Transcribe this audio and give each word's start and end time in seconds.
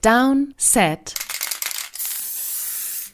Down, 0.00 0.54
Set, 0.56 1.12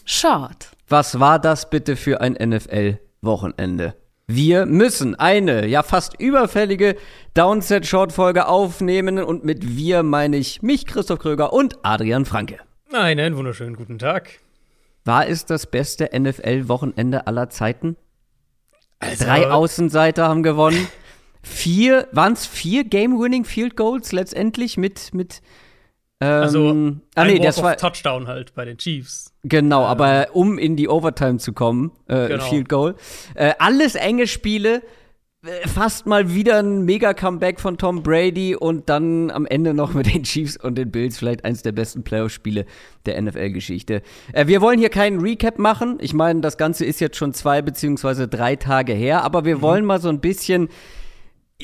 Short. 0.05 0.69
Was 0.87 1.19
war 1.19 1.39
das 1.39 1.71
bitte 1.71 1.97
für 1.97 2.21
ein 2.21 2.35
NFL-Wochenende? 2.35 3.95
Wir 4.27 4.67
müssen 4.67 5.15
eine, 5.15 5.67
ja 5.67 5.83
fast 5.83 6.21
überfällige 6.21 6.97
Downset-Short-Folge 7.33 8.47
aufnehmen 8.47 9.19
und 9.19 9.47
mit 9.47 9.79
wir 9.79 10.03
meine 10.03 10.37
ich 10.37 10.61
mich, 10.61 10.85
Christoph 10.85 11.21
Kröger 11.21 11.55
und 11.55 11.79
Adrian 11.83 12.27
Franke. 12.27 12.59
Einen 12.93 13.35
wunderschönen 13.39 13.77
guten 13.77 13.99
Tag. 13.99 14.41
War 15.07 15.27
es 15.27 15.47
das 15.47 15.67
beste 15.67 16.11
NFL-Wochenende 16.13 17.27
aller 17.27 17.49
Zeiten? 17.49 17.97
Also, 18.99 19.25
Drei 19.25 19.51
Außenseiter 19.51 20.29
haben 20.29 20.43
gewonnen. 20.43 20.87
Vier, 21.43 22.09
waren 22.13 22.35
es 22.35 22.45
vier 22.45 22.85
Game-Winning 22.85 23.47
Field 23.47 23.75
Goals 23.75 24.13
letztendlich 24.13 24.77
mit, 24.77 25.15
mit 25.15 25.41
also, 26.21 26.71
ähm, 26.71 27.01
ah, 27.15 27.25
nee, 27.25 27.39
das 27.39 27.63
war 27.63 27.77
Touchdown 27.77 28.29
halt 28.29 28.55
bei 28.55 28.65
den 28.65 28.79
Chiefs. 28.79 29.33
Genau, 29.43 29.83
ähm, 29.83 29.89
aber 29.89 30.29
um 30.33 30.59
in 30.59 30.77
die 30.77 30.89
Overtime 30.89 31.39
zu 31.39 31.53
kommen, 31.53 31.93
äh, 32.09 32.29
genau. 32.29 32.45
Field 32.45 32.69
Goal. 32.69 32.95
Äh, 33.35 33.55
alles 33.59 33.95
enge 33.95 34.27
Spiele, 34.27 34.83
äh, 35.45 35.69
fast 35.69 36.07
mal 36.07 36.33
wieder 36.35 36.61
ein 36.61 36.85
Mega-Comeback 36.85 37.61
von 37.61 37.77
Tom 37.77 38.03
Brady 38.03 38.55
und 38.55 38.89
dann 38.89 39.31
am 39.31 39.45
Ende 39.45 39.75
noch 39.75 39.93
mit 39.93 40.07
den 40.07 40.23
Chiefs 40.23 40.57
und 40.57 40.77
den 40.77 40.91
Bills 40.91 41.19
vielleicht 41.19 41.45
eins 41.45 41.63
der 41.63 41.73
besten 41.73 42.05
Playoff-Spiele 42.05 42.65
der 43.07 43.21
NFL-Geschichte. 43.21 44.03
Äh, 44.33 44.47
wir 44.47 44.61
wollen 44.61 44.79
hier 44.79 44.91
keinen 44.91 45.21
Recap 45.21 45.59
machen. 45.59 45.99
Ich 46.01 46.15
meine, 46.15 46.41
das 46.41 46.57
Ganze 46.57 46.85
ist 46.85 47.01
jetzt 47.01 47.17
schon 47.17 47.35
zwei 47.35 47.61
beziehungsweise 47.61 48.29
drei 48.29 48.57
Tage 48.57 48.95
her, 48.95 49.23
aber 49.25 49.45
wir 49.45 49.57
mhm. 49.57 49.63
wollen 49.63 49.85
mal 49.85 50.01
so 50.01 50.09
ein 50.09 50.21
bisschen 50.21 50.69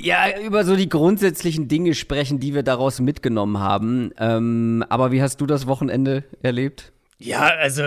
ja, 0.00 0.40
über 0.40 0.64
so 0.64 0.76
die 0.76 0.88
grundsätzlichen 0.88 1.68
Dinge 1.68 1.94
sprechen, 1.94 2.40
die 2.40 2.54
wir 2.54 2.62
daraus 2.62 3.00
mitgenommen 3.00 3.58
haben. 3.58 4.12
Ähm, 4.18 4.84
aber 4.88 5.12
wie 5.12 5.22
hast 5.22 5.40
du 5.40 5.46
das 5.46 5.66
Wochenende 5.66 6.24
erlebt? 6.42 6.92
Ja, 7.18 7.42
also 7.42 7.82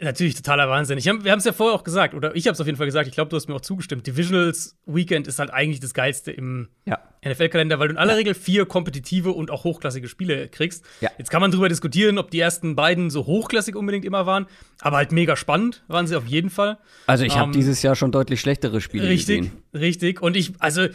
natürlich 0.00 0.34
totaler 0.34 0.68
Wahnsinn. 0.68 0.98
Hab, 0.98 1.24
wir 1.24 1.32
haben 1.32 1.38
es 1.38 1.44
ja 1.44 1.52
vorher 1.52 1.74
auch 1.74 1.84
gesagt, 1.84 2.14
oder 2.14 2.34
ich 2.34 2.46
habe 2.46 2.54
es 2.54 2.60
auf 2.60 2.66
jeden 2.66 2.76
Fall 2.76 2.86
gesagt, 2.86 3.08
ich 3.08 3.14
glaube, 3.14 3.28
du 3.28 3.36
hast 3.36 3.48
mir 3.48 3.54
auch 3.54 3.60
zugestimmt. 3.60 4.06
Divisionals 4.06 4.76
Weekend 4.86 5.26
ist 5.26 5.38
halt 5.38 5.50
eigentlich 5.50 5.80
das 5.80 5.94
Geilste 5.94 6.32
im 6.32 6.68
ja. 6.84 6.98
NFL-Kalender, 7.24 7.78
weil 7.78 7.88
du 7.88 7.94
in 7.94 7.98
aller 7.98 8.12
ja. 8.12 8.18
Regel 8.18 8.34
vier 8.34 8.66
kompetitive 8.66 9.32
und 9.32 9.50
auch 9.50 9.64
hochklassige 9.64 10.08
Spiele 10.08 10.48
kriegst. 10.48 10.84
Ja. 11.00 11.10
Jetzt 11.18 11.30
kann 11.30 11.40
man 11.40 11.50
darüber 11.50 11.68
diskutieren, 11.68 12.18
ob 12.18 12.30
die 12.30 12.40
ersten 12.40 12.76
beiden 12.76 13.10
so 13.10 13.26
hochklassig 13.26 13.76
unbedingt 13.76 14.04
immer 14.04 14.26
waren, 14.26 14.46
aber 14.80 14.98
halt 14.98 15.12
mega 15.12 15.36
spannend 15.36 15.84
waren 15.88 16.06
sie 16.06 16.16
auf 16.16 16.26
jeden 16.26 16.50
Fall. 16.50 16.78
Also 17.06 17.24
ich 17.24 17.36
habe 17.36 17.46
ähm, 17.46 17.52
dieses 17.52 17.82
Jahr 17.82 17.96
schon 17.96 18.12
deutlich 18.12 18.40
schlechtere 18.40 18.80
Spiele 18.80 19.08
richtig, 19.08 19.40
gesehen. 19.40 19.52
Richtig, 19.74 19.80
richtig. 19.80 20.22
Und 20.22 20.36
ich, 20.36 20.52
also 20.58 20.86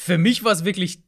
für 0.00 0.18
mich 0.18 0.44
war 0.44 0.52
es 0.52 0.64
wirklich 0.64 1.00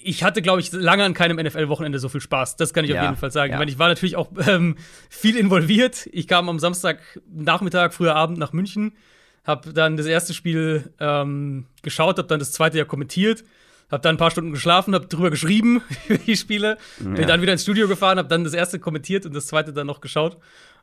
ich 0.00 0.22
hatte, 0.22 0.42
glaube 0.42 0.60
ich, 0.60 0.72
lange 0.72 1.04
an 1.04 1.12
keinem 1.12 1.44
NFL-Wochenende 1.44 1.98
so 1.98 2.08
viel 2.08 2.20
Spaß. 2.20 2.56
Das 2.56 2.72
kann 2.72 2.84
ich 2.84 2.92
ja, 2.92 3.00
auf 3.00 3.02
jeden 3.02 3.16
Fall 3.16 3.32
sagen. 3.32 3.50
Ja. 3.50 3.56
Ich, 3.56 3.58
meine, 3.58 3.70
ich 3.70 3.78
war 3.78 3.88
natürlich 3.88 4.16
auch 4.16 4.30
ähm, 4.46 4.76
viel 5.10 5.36
involviert. 5.36 6.08
Ich 6.12 6.28
kam 6.28 6.48
am 6.48 6.58
Samstagnachmittag, 6.58 7.92
früher 7.92 8.14
Abend 8.14 8.38
nach 8.38 8.52
München, 8.52 8.92
habe 9.44 9.72
dann 9.72 9.96
das 9.96 10.06
erste 10.06 10.34
Spiel 10.34 10.94
ähm, 11.00 11.66
geschaut, 11.82 12.16
habe 12.16 12.28
dann 12.28 12.38
das 12.38 12.52
zweite 12.52 12.78
ja 12.78 12.84
kommentiert, 12.84 13.44
habe 13.90 14.00
dann 14.00 14.14
ein 14.14 14.18
paar 14.18 14.30
Stunden 14.30 14.52
geschlafen, 14.52 14.94
habe 14.94 15.08
drüber 15.08 15.30
geschrieben 15.30 15.82
über 16.08 16.18
die 16.18 16.36
Spiele, 16.36 16.78
ja. 17.00 17.10
bin 17.10 17.26
dann 17.26 17.42
wieder 17.42 17.52
ins 17.52 17.64
Studio 17.64 17.88
gefahren, 17.88 18.18
habe 18.18 18.28
dann 18.28 18.44
das 18.44 18.54
erste 18.54 18.78
kommentiert 18.78 19.26
und 19.26 19.34
das 19.34 19.48
zweite 19.48 19.72
dann 19.72 19.88
noch 19.88 20.00
geschaut. 20.00 20.38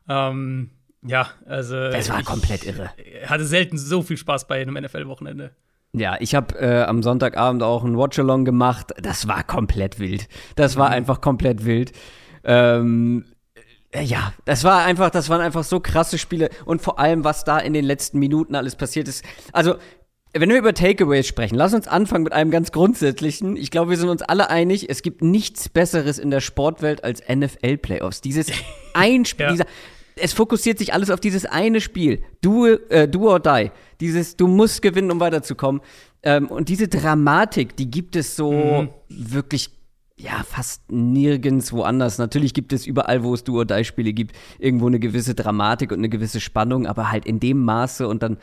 Ähm, 0.08 0.70
ja, 1.02 1.30
also. 1.46 1.74
Das 1.74 2.10
war 2.10 2.22
komplett 2.22 2.64
irre. 2.64 2.90
Hatte 3.24 3.44
selten 3.44 3.78
so 3.78 4.02
viel 4.02 4.18
Spaß 4.18 4.46
bei 4.46 4.60
einem 4.60 4.74
NFL-Wochenende. 4.74 5.52
Ja, 5.92 6.16
ich 6.20 6.34
habe 6.34 6.58
äh, 6.58 6.82
am 6.82 7.02
Sonntagabend 7.02 7.62
auch 7.62 7.84
ein 7.84 7.96
Watchalong 7.96 8.44
gemacht. 8.44 8.92
Das 9.00 9.28
war 9.28 9.42
komplett 9.44 9.98
wild. 9.98 10.28
Das 10.54 10.76
war 10.76 10.88
mhm. 10.88 10.94
einfach 10.94 11.20
komplett 11.20 11.64
wild. 11.64 11.92
Ähm, 12.44 13.24
äh, 13.90 14.02
ja, 14.02 14.32
das 14.44 14.64
war 14.64 14.84
einfach, 14.84 15.10
das 15.10 15.28
waren 15.28 15.40
einfach 15.40 15.64
so 15.64 15.80
krasse 15.80 16.18
Spiele 16.18 16.50
und 16.64 16.82
vor 16.82 16.98
allem, 16.98 17.24
was 17.24 17.44
da 17.44 17.58
in 17.58 17.72
den 17.72 17.84
letzten 17.84 18.18
Minuten 18.18 18.54
alles 18.54 18.76
passiert 18.76 19.08
ist. 19.08 19.24
Also, 19.52 19.76
wenn 20.32 20.50
wir 20.50 20.58
über 20.58 20.74
Takeaways 20.74 21.26
sprechen, 21.26 21.54
lass 21.54 21.72
uns 21.72 21.88
anfangen 21.88 22.24
mit 22.24 22.34
einem 22.34 22.50
ganz 22.50 22.70
grundsätzlichen. 22.72 23.56
Ich 23.56 23.70
glaube, 23.70 23.90
wir 23.90 23.96
sind 23.96 24.10
uns 24.10 24.20
alle 24.22 24.50
einig, 24.50 24.90
es 24.90 25.00
gibt 25.00 25.22
nichts 25.22 25.70
Besseres 25.70 26.18
in 26.18 26.30
der 26.30 26.40
Sportwelt 26.40 27.04
als 27.04 27.22
NFL-Playoffs. 27.26 28.20
Dieses 28.20 28.48
Einspiel, 28.92 29.46
ja. 29.46 29.52
dieser 29.52 29.66
es 30.16 30.32
fokussiert 30.32 30.78
sich 30.78 30.94
alles 30.94 31.10
auf 31.10 31.20
dieses 31.20 31.44
eine 31.44 31.80
Spiel. 31.80 32.22
Do, 32.40 32.66
äh, 32.66 33.06
do 33.06 33.30
or 33.30 33.40
die. 33.40 33.70
Dieses, 34.00 34.36
du 34.36 34.46
musst 34.48 34.82
gewinnen, 34.82 35.10
um 35.10 35.20
weiterzukommen. 35.20 35.82
Ähm, 36.22 36.48
und 36.48 36.68
diese 36.68 36.88
Dramatik, 36.88 37.76
die 37.76 37.90
gibt 37.90 38.16
es 38.16 38.34
so 38.34 38.52
mhm. 38.52 38.88
wirklich 39.08 39.70
ja, 40.18 40.42
fast 40.44 40.90
nirgends 40.90 41.72
woanders. 41.72 42.16
Natürlich 42.16 42.54
gibt 42.54 42.72
es 42.72 42.86
überall, 42.86 43.22
wo 43.22 43.34
es 43.34 43.44
Do 43.44 43.58
or 43.58 43.66
Die 43.66 43.84
Spiele 43.84 44.14
gibt, 44.14 44.34
irgendwo 44.58 44.86
eine 44.86 44.98
gewisse 44.98 45.34
Dramatik 45.34 45.92
und 45.92 45.98
eine 45.98 46.08
gewisse 46.08 46.40
Spannung, 46.40 46.86
aber 46.86 47.10
halt 47.10 47.26
in 47.26 47.38
dem 47.38 47.62
Maße 47.62 48.08
und 48.08 48.22
dann 48.22 48.38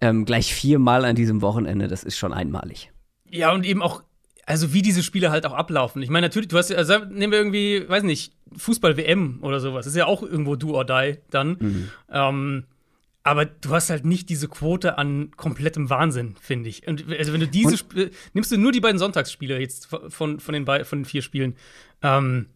ähm, 0.00 0.24
gleich 0.24 0.52
viermal 0.52 1.04
an 1.04 1.14
diesem 1.14 1.40
Wochenende, 1.40 1.86
das 1.86 2.02
ist 2.02 2.16
schon 2.16 2.32
einmalig. 2.32 2.90
Ja, 3.30 3.52
und 3.52 3.64
eben 3.64 3.82
auch 3.82 4.02
also 4.46 4.72
wie 4.72 4.82
diese 4.82 5.02
Spiele 5.02 5.30
halt 5.30 5.46
auch 5.46 5.52
ablaufen. 5.52 6.02
Ich 6.02 6.10
meine, 6.10 6.26
natürlich, 6.26 6.48
du 6.48 6.58
hast 6.58 6.70
ja, 6.70 6.76
also 6.76 6.98
nehmen 6.98 7.32
wir 7.32 7.38
irgendwie, 7.38 7.88
weiß 7.88 8.02
nicht, 8.02 8.32
Fußball-WM 8.56 9.38
oder 9.42 9.60
sowas. 9.60 9.84
Das 9.84 9.94
ist 9.94 9.98
ja 9.98 10.06
auch 10.06 10.22
irgendwo 10.22 10.56
do 10.56 10.74
or 10.74 10.84
die 10.84 11.18
dann. 11.30 11.56
Mhm. 11.60 11.90
Ähm, 12.10 12.64
aber 13.24 13.44
du 13.44 13.70
hast 13.70 13.88
halt 13.90 14.04
nicht 14.04 14.28
diese 14.28 14.48
Quote 14.48 14.98
an 14.98 15.30
komplettem 15.36 15.90
Wahnsinn, 15.90 16.34
finde 16.40 16.68
ich. 16.68 16.86
Und 16.88 17.04
also 17.08 17.32
wenn 17.32 17.40
du 17.40 17.46
diese 17.46 17.74
Sp 17.78 18.10
nimmst 18.32 18.50
du 18.50 18.56
nur 18.56 18.72
die 18.72 18.80
beiden 18.80 18.98
Sonntagsspiele 18.98 19.60
jetzt 19.60 19.86
von, 19.86 20.40
von, 20.40 20.52
den, 20.52 20.66
von 20.66 20.98
den 20.98 21.04
vier 21.04 21.22
Spielen. 21.22 21.54
Ähm, 22.02 22.46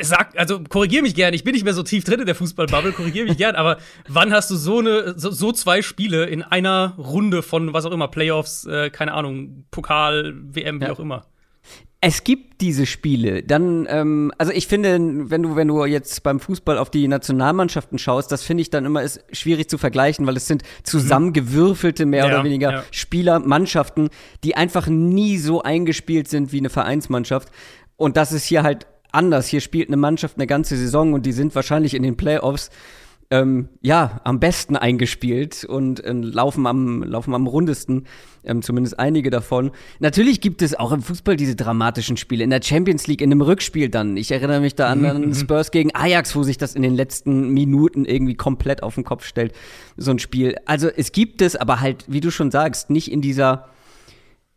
sag, 0.00 0.38
also 0.38 0.60
korrigier 0.60 1.02
mich 1.02 1.14
gern, 1.14 1.34
ich 1.34 1.44
bin 1.44 1.52
nicht 1.52 1.64
mehr 1.64 1.74
so 1.74 1.82
tief 1.82 2.04
drin 2.04 2.20
in 2.20 2.26
der 2.26 2.34
Fußballbubble, 2.34 2.92
korrigier 2.92 3.24
mich 3.24 3.36
gern, 3.36 3.54
aber 3.54 3.78
wann 4.08 4.32
hast 4.32 4.50
du 4.50 4.56
so 4.56 4.78
eine, 4.78 5.18
so, 5.18 5.30
so, 5.30 5.52
zwei 5.52 5.82
Spiele 5.82 6.26
in 6.26 6.42
einer 6.42 6.94
Runde 6.96 7.42
von 7.42 7.72
was 7.72 7.84
auch 7.84 7.92
immer, 7.92 8.08
Playoffs, 8.08 8.64
äh, 8.64 8.90
keine 8.90 9.12
Ahnung, 9.14 9.64
Pokal, 9.70 10.34
WM, 10.36 10.80
wie 10.80 10.84
ja. 10.84 10.92
auch 10.92 11.00
immer? 11.00 11.26
Es 12.00 12.22
gibt 12.22 12.60
diese 12.60 12.86
Spiele. 12.86 13.42
Dann, 13.42 13.86
ähm, 13.90 14.32
also 14.38 14.52
ich 14.52 14.68
finde, 14.68 15.30
wenn 15.30 15.42
du, 15.42 15.56
wenn 15.56 15.66
du 15.66 15.84
jetzt 15.84 16.22
beim 16.22 16.38
Fußball 16.38 16.78
auf 16.78 16.90
die 16.90 17.08
Nationalmannschaften 17.08 17.98
schaust, 17.98 18.30
das 18.30 18.44
finde 18.44 18.60
ich 18.60 18.70
dann 18.70 18.84
immer 18.84 19.02
ist 19.02 19.24
schwierig 19.32 19.68
zu 19.68 19.78
vergleichen, 19.78 20.24
weil 20.24 20.36
es 20.36 20.46
sind 20.46 20.62
zusammengewürfelte 20.84 22.06
mehr 22.06 22.26
ja, 22.26 22.30
oder 22.30 22.44
weniger 22.44 22.70
ja. 22.70 22.84
Spieler, 22.92 23.40
Mannschaften, 23.40 24.10
die 24.44 24.54
einfach 24.54 24.86
nie 24.86 25.38
so 25.38 25.62
eingespielt 25.62 26.28
sind 26.28 26.52
wie 26.52 26.58
eine 26.58 26.70
Vereinsmannschaft. 26.70 27.48
Und 27.96 28.16
das 28.16 28.30
ist 28.30 28.44
hier 28.44 28.62
halt 28.62 28.86
anders. 29.12 29.48
Hier 29.48 29.60
spielt 29.60 29.88
eine 29.88 29.96
Mannschaft 29.96 30.36
eine 30.36 30.46
ganze 30.46 30.76
Saison 30.76 31.12
und 31.12 31.26
die 31.26 31.32
sind 31.32 31.54
wahrscheinlich 31.54 31.94
in 31.94 32.02
den 32.02 32.16
Playoffs 32.16 32.70
ähm, 33.30 33.68
ja 33.82 34.20
am 34.24 34.40
besten 34.40 34.76
eingespielt 34.76 35.64
und 35.64 36.02
äh, 36.02 36.12
laufen 36.12 36.66
am 36.66 37.02
laufen 37.02 37.34
am 37.34 37.46
rundesten, 37.46 38.06
ähm, 38.44 38.62
zumindest 38.62 38.98
einige 38.98 39.28
davon. 39.28 39.70
Natürlich 39.98 40.40
gibt 40.40 40.62
es 40.62 40.74
auch 40.74 40.92
im 40.92 41.02
Fußball 41.02 41.36
diese 41.36 41.54
dramatischen 41.54 42.16
Spiele 42.16 42.42
in 42.42 42.50
der 42.50 42.62
Champions 42.62 43.06
League 43.06 43.20
in 43.20 43.30
einem 43.30 43.42
Rückspiel 43.42 43.90
dann. 43.90 44.16
Ich 44.16 44.30
erinnere 44.30 44.60
mich 44.60 44.76
da 44.76 44.88
an, 44.88 45.04
an 45.04 45.26
mhm. 45.26 45.34
Spurs 45.34 45.70
gegen 45.70 45.94
Ajax, 45.94 46.34
wo 46.36 46.42
sich 46.42 46.56
das 46.56 46.74
in 46.74 46.82
den 46.82 46.94
letzten 46.94 47.50
Minuten 47.50 48.06
irgendwie 48.06 48.34
komplett 48.34 48.82
auf 48.82 48.94
den 48.94 49.04
Kopf 49.04 49.26
stellt, 49.26 49.52
so 49.96 50.10
ein 50.10 50.18
Spiel. 50.18 50.56
Also 50.64 50.88
es 50.88 51.12
gibt 51.12 51.42
es, 51.42 51.54
aber 51.54 51.80
halt, 51.80 52.06
wie 52.08 52.20
du 52.20 52.30
schon 52.30 52.50
sagst, 52.50 52.88
nicht 52.88 53.12
in 53.12 53.20
dieser 53.20 53.68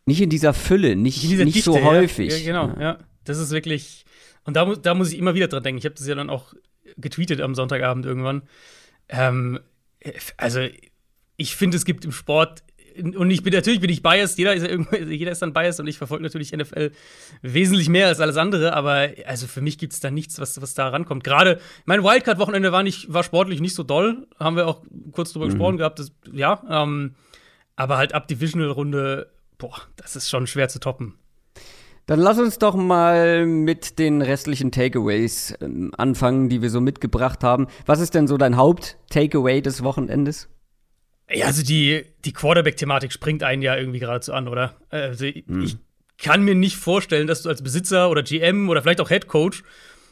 nicht 0.04 0.20
in 0.20 0.30
dieser 0.30 0.52
Fülle, 0.52 0.96
nicht, 0.96 1.22
nicht 1.22 1.56
Dichte, 1.56 1.62
so 1.62 1.82
häufig. 1.84 2.44
Ja, 2.44 2.52
genau, 2.52 2.80
ja. 2.80 2.98
Das 3.24 3.38
ist 3.38 3.52
wirklich 3.52 4.04
und 4.44 4.56
da, 4.56 4.64
da 4.74 4.94
muss 4.94 5.12
ich 5.12 5.18
immer 5.18 5.34
wieder 5.34 5.48
dran 5.48 5.62
denken. 5.62 5.78
Ich 5.78 5.84
habe 5.84 5.94
das 5.94 6.06
ja 6.06 6.14
dann 6.14 6.30
auch 6.30 6.54
getweetet 6.96 7.40
am 7.40 7.54
Sonntagabend 7.54 8.06
irgendwann. 8.06 8.42
Ähm, 9.08 9.60
also, 10.36 10.66
ich 11.36 11.56
finde, 11.56 11.76
es 11.76 11.84
gibt 11.84 12.04
im 12.04 12.12
Sport 12.12 12.62
und 13.00 13.30
ich 13.30 13.42
bin 13.42 13.52
natürlich 13.52 13.80
bin 13.80 13.90
ich 13.90 14.02
biased, 14.02 14.38
jeder 14.38 14.54
ist, 14.54 14.66
ja 14.66 14.98
jeder 15.04 15.32
ist 15.32 15.42
dann 15.42 15.52
biased 15.52 15.80
und 15.80 15.86
ich 15.86 15.98
verfolge 15.98 16.22
natürlich 16.22 16.52
NFL 16.52 16.90
wesentlich 17.40 17.88
mehr 17.88 18.08
als 18.08 18.20
alles 18.20 18.36
andere, 18.36 18.74
aber 18.74 19.08
also 19.26 19.46
für 19.46 19.60
mich 19.60 19.78
gibt 19.78 19.92
es 19.92 20.00
da 20.00 20.10
nichts, 20.10 20.38
was, 20.38 20.60
was 20.60 20.74
da 20.74 20.88
rankommt. 20.88 21.24
Gerade 21.24 21.60
mein 21.84 22.02
Wildcard-Wochenende 22.02 22.72
war, 22.72 22.84
war 22.84 23.22
sportlich 23.22 23.60
nicht 23.60 23.74
so 23.74 23.82
doll, 23.82 24.26
haben 24.38 24.56
wir 24.56 24.66
auch 24.66 24.82
kurz 25.12 25.32
drüber 25.32 25.46
mhm. 25.46 25.50
gesprochen 25.50 25.76
gehabt, 25.78 25.98
das, 25.98 26.12
ja, 26.32 26.62
ähm, 26.68 27.14
aber 27.76 27.96
halt 27.96 28.14
ab 28.14 28.28
Divisional-Runde, 28.28 29.30
boah, 29.58 29.80
das 29.96 30.16
ist 30.16 30.28
schon 30.28 30.46
schwer 30.46 30.68
zu 30.68 30.78
toppen. 30.78 31.14
Dann 32.06 32.18
lass 32.18 32.38
uns 32.38 32.58
doch 32.58 32.74
mal 32.74 33.46
mit 33.46 33.98
den 33.98 34.22
restlichen 34.22 34.72
Takeaways 34.72 35.54
ähm, 35.60 35.92
anfangen, 35.96 36.48
die 36.48 36.60
wir 36.60 36.70
so 36.70 36.80
mitgebracht 36.80 37.44
haben. 37.44 37.68
Was 37.86 38.00
ist 38.00 38.14
denn 38.14 38.26
so 38.26 38.36
dein 38.36 38.56
Haupt-Takeaway 38.56 39.62
des 39.62 39.82
Wochenendes? 39.84 40.48
Ja, 41.30 41.46
also 41.46 41.62
die, 41.62 42.04
die 42.24 42.32
Quarterback-Thematik 42.32 43.12
springt 43.12 43.42
einen 43.42 43.62
ja 43.62 43.76
irgendwie 43.76 44.00
geradezu 44.00 44.32
an, 44.32 44.48
oder? 44.48 44.76
Also 44.90 45.26
hm. 45.26 45.62
ich 45.62 45.76
kann 46.18 46.42
mir 46.42 46.54
nicht 46.54 46.76
vorstellen, 46.76 47.26
dass 47.26 47.42
du 47.42 47.48
als 47.48 47.62
Besitzer 47.62 48.10
oder 48.10 48.22
GM 48.22 48.68
oder 48.68 48.82
vielleicht 48.82 49.00
auch 49.00 49.08
Head 49.08 49.28
Coach 49.28 49.62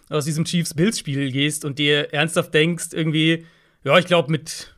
aus 0.08 0.24
diesem 0.24 0.44
Chiefs-Bills-Spiel 0.44 1.30
gehst 1.30 1.64
und 1.64 1.78
dir 1.78 2.12
ernsthaft 2.12 2.54
denkst, 2.54 2.88
irgendwie, 2.92 3.46
ja, 3.84 3.98
ich 3.98 4.06
glaube, 4.06 4.30
mit 4.30 4.74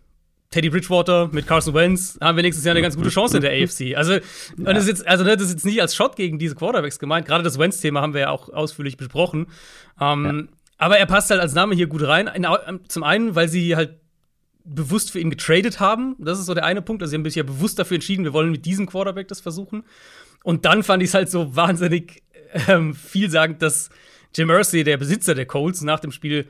Teddy 0.52 0.68
Bridgewater 0.68 1.30
mit 1.32 1.46
Carson 1.46 1.74
Wentz 1.74 2.18
haben 2.20 2.36
wir 2.36 2.42
nächstes 2.42 2.64
Jahr 2.64 2.74
eine 2.74 2.82
ganz 2.82 2.94
gute 2.94 3.08
Chance 3.08 3.38
in 3.38 3.42
der 3.42 3.50
AFC. 3.50 3.96
Also, 3.96 4.12
ja. 4.12 4.20
das 4.56 4.84
ist 4.84 4.88
jetzt, 4.88 5.08
also 5.08 5.24
ne, 5.24 5.34
das 5.36 5.46
ist 5.46 5.54
jetzt 5.54 5.64
nicht 5.64 5.80
als 5.80 5.96
Shot 5.96 6.14
gegen 6.14 6.38
diese 6.38 6.54
Quarterbacks 6.54 6.98
gemeint. 6.98 7.26
Gerade 7.26 7.42
das 7.42 7.58
Wentz-Thema 7.58 8.02
haben 8.02 8.12
wir 8.12 8.20
ja 8.20 8.30
auch 8.30 8.50
ausführlich 8.50 8.96
besprochen. 8.98 9.46
Ähm, 10.00 10.48
ja. 10.50 10.56
Aber 10.76 10.98
er 10.98 11.06
passt 11.06 11.30
halt 11.30 11.40
als 11.40 11.54
Name 11.54 11.74
hier 11.74 11.86
gut 11.86 12.06
rein. 12.06 12.30
Zum 12.86 13.02
einen, 13.02 13.34
weil 13.34 13.48
sie 13.48 13.76
halt 13.76 13.96
bewusst 14.64 15.10
für 15.10 15.20
ihn 15.20 15.30
getradet 15.30 15.80
haben. 15.80 16.16
Das 16.18 16.38
ist 16.38 16.46
so 16.46 16.54
der 16.54 16.64
eine 16.64 16.82
Punkt. 16.82 17.02
Also, 17.02 17.10
sie 17.10 17.16
haben 17.16 17.24
sich 17.24 17.34
ja 17.36 17.44
bewusst 17.44 17.78
dafür 17.78 17.94
entschieden, 17.94 18.24
wir 18.24 18.34
wollen 18.34 18.50
mit 18.50 18.66
diesem 18.66 18.86
Quarterback 18.86 19.28
das 19.28 19.40
versuchen. 19.40 19.84
Und 20.44 20.66
dann 20.66 20.82
fand 20.82 21.02
ich 21.02 21.08
es 21.08 21.14
halt 21.14 21.30
so 21.30 21.56
wahnsinnig 21.56 22.22
ähm, 22.68 22.94
vielsagend, 22.94 23.62
dass 23.62 23.88
Jim 24.34 24.50
Irsay, 24.50 24.84
der 24.84 24.98
Besitzer 24.98 25.34
der 25.34 25.46
Colts, 25.46 25.80
nach 25.80 26.00
dem 26.00 26.12
Spiel 26.12 26.48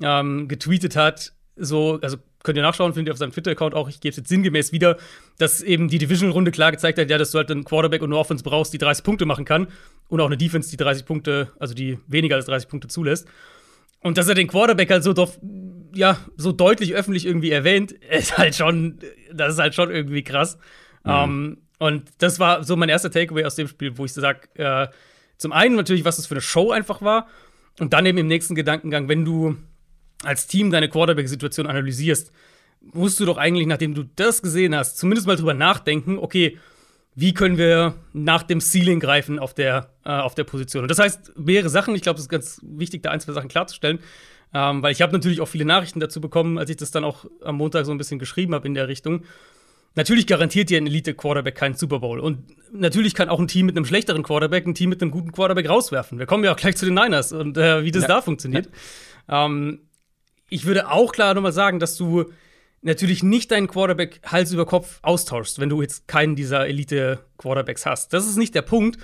ähm, 0.00 0.48
getweetet 0.48 0.96
hat, 0.96 1.32
so, 1.56 1.98
also 2.00 2.16
könnt 2.42 2.56
ihr 2.56 2.62
nachschauen, 2.62 2.92
findet 2.92 3.10
ihr 3.10 3.12
auf 3.12 3.18
seinem 3.18 3.32
Twitter-Account 3.32 3.74
auch, 3.74 3.88
ich 3.88 4.00
gebe 4.00 4.10
es 4.10 4.16
jetzt 4.16 4.28
sinngemäß 4.28 4.72
wieder, 4.72 4.96
dass 5.38 5.62
eben 5.62 5.88
die 5.88 5.98
Division-Runde 5.98 6.50
klar 6.50 6.72
gezeigt 6.72 6.98
hat, 6.98 7.10
ja, 7.10 7.18
dass 7.18 7.30
du 7.30 7.38
halt 7.38 7.50
einen 7.50 7.64
Quarterback 7.64 8.02
und 8.02 8.10
eine 8.10 8.18
Offense 8.18 8.42
brauchst, 8.44 8.72
die 8.72 8.78
30 8.78 9.04
Punkte 9.04 9.26
machen 9.26 9.44
kann 9.44 9.68
und 10.08 10.20
auch 10.20 10.26
eine 10.26 10.36
Defense, 10.36 10.70
die 10.70 10.76
30 10.76 11.04
Punkte, 11.04 11.52
also 11.58 11.74
die 11.74 11.98
weniger 12.06 12.36
als 12.36 12.46
30 12.46 12.68
Punkte 12.68 12.88
zulässt. 12.88 13.28
Und 14.00 14.18
dass 14.18 14.28
er 14.28 14.34
den 14.34 14.48
Quarterback 14.48 14.90
halt 14.90 15.04
so, 15.04 15.12
doch, 15.12 15.32
ja, 15.94 16.18
so 16.36 16.52
deutlich 16.52 16.94
öffentlich 16.94 17.26
irgendwie 17.26 17.50
erwähnt, 17.50 17.92
ist 18.10 18.36
halt 18.36 18.54
schon, 18.54 18.98
das 19.32 19.54
ist 19.54 19.58
halt 19.58 19.74
schon 19.74 19.90
irgendwie 19.90 20.22
krass. 20.22 20.58
Mhm. 21.04 21.10
Um, 21.10 21.14
ähm, 21.14 21.58
und 21.78 22.10
das 22.18 22.38
war 22.38 22.62
so 22.62 22.76
mein 22.76 22.88
erster 22.88 23.10
Takeaway 23.10 23.44
aus 23.44 23.56
dem 23.56 23.66
Spiel, 23.66 23.98
wo 23.98 24.04
ich 24.04 24.12
sag, 24.12 24.48
äh, 24.54 24.86
zum 25.36 25.50
einen 25.52 25.74
natürlich, 25.74 26.04
was 26.04 26.16
das 26.16 26.28
für 26.28 26.34
eine 26.34 26.40
Show 26.40 26.70
einfach 26.70 27.02
war. 27.02 27.26
Und 27.80 27.92
dann 27.92 28.06
eben 28.06 28.18
im 28.18 28.28
nächsten 28.28 28.54
Gedankengang, 28.54 29.08
wenn 29.08 29.24
du 29.24 29.56
als 30.24 30.46
Team 30.46 30.70
deine 30.70 30.88
Quarterback-Situation 30.88 31.66
analysierst, 31.66 32.32
musst 32.92 33.20
du 33.20 33.24
doch 33.24 33.38
eigentlich, 33.38 33.66
nachdem 33.66 33.94
du 33.94 34.04
das 34.16 34.42
gesehen 34.42 34.74
hast, 34.74 34.98
zumindest 34.98 35.26
mal 35.26 35.36
drüber 35.36 35.54
nachdenken, 35.54 36.18
okay, 36.18 36.58
wie 37.14 37.34
können 37.34 37.58
wir 37.58 37.94
nach 38.12 38.42
dem 38.42 38.60
Ceiling 38.60 39.00
greifen 39.00 39.38
auf 39.38 39.54
der, 39.54 39.90
äh, 40.04 40.10
auf 40.10 40.34
der 40.34 40.44
Position. 40.44 40.82
Und 40.82 40.90
das 40.90 40.98
heißt, 40.98 41.38
mehrere 41.38 41.68
Sachen, 41.68 41.94
ich 41.94 42.02
glaube, 42.02 42.16
es 42.16 42.24
ist 42.24 42.28
ganz 42.28 42.60
wichtig, 42.62 43.02
da 43.02 43.10
ein, 43.10 43.20
zwei 43.20 43.32
Sachen 43.32 43.48
klarzustellen, 43.48 43.98
ähm, 44.54 44.82
weil 44.82 44.92
ich 44.92 45.02
habe 45.02 45.12
natürlich 45.12 45.40
auch 45.40 45.48
viele 45.48 45.64
Nachrichten 45.64 46.00
dazu 46.00 46.20
bekommen, 46.20 46.58
als 46.58 46.70
ich 46.70 46.76
das 46.76 46.90
dann 46.90 47.04
auch 47.04 47.26
am 47.42 47.56
Montag 47.56 47.84
so 47.84 47.92
ein 47.92 47.98
bisschen 47.98 48.18
geschrieben 48.18 48.54
habe 48.54 48.66
in 48.66 48.74
der 48.74 48.88
Richtung. 48.88 49.24
Natürlich 49.94 50.26
garantiert 50.26 50.70
dir 50.70 50.78
ein 50.78 50.86
Elite-Quarterback 50.86 51.54
keinen 51.54 51.74
Super 51.74 51.98
Bowl. 51.98 52.18
Und 52.18 52.44
natürlich 52.72 53.14
kann 53.14 53.28
auch 53.28 53.38
ein 53.38 53.48
Team 53.48 53.66
mit 53.66 53.76
einem 53.76 53.84
schlechteren 53.84 54.22
Quarterback 54.22 54.66
ein 54.66 54.74
Team 54.74 54.88
mit 54.88 55.02
einem 55.02 55.10
guten 55.10 55.32
Quarterback 55.32 55.68
rauswerfen. 55.68 56.18
Wir 56.18 56.24
kommen 56.24 56.44
ja 56.44 56.52
auch 56.52 56.56
gleich 56.56 56.76
zu 56.76 56.86
den 56.86 56.94
Niners 56.94 57.32
und 57.32 57.58
äh, 57.58 57.84
wie 57.84 57.90
das 57.90 58.02
ja. 58.02 58.08
da 58.08 58.22
funktioniert. 58.22 58.70
Ja. 59.28 59.44
Ähm, 59.44 59.80
ich 60.52 60.66
würde 60.66 60.90
auch 60.90 61.12
klar 61.12 61.34
nochmal 61.34 61.52
sagen, 61.52 61.78
dass 61.78 61.96
du 61.96 62.26
natürlich 62.82 63.22
nicht 63.22 63.50
deinen 63.50 63.68
Quarterback 63.68 64.20
Hals 64.24 64.52
über 64.52 64.66
Kopf 64.66 64.98
austauschst, 65.02 65.58
wenn 65.60 65.68
du 65.68 65.80
jetzt 65.80 66.08
keinen 66.08 66.36
dieser 66.36 66.66
Elite-Quarterbacks 66.66 67.86
hast. 67.86 68.12
Das 68.12 68.26
ist 68.26 68.36
nicht 68.36 68.54
der 68.54 68.62
Punkt. 68.62 68.98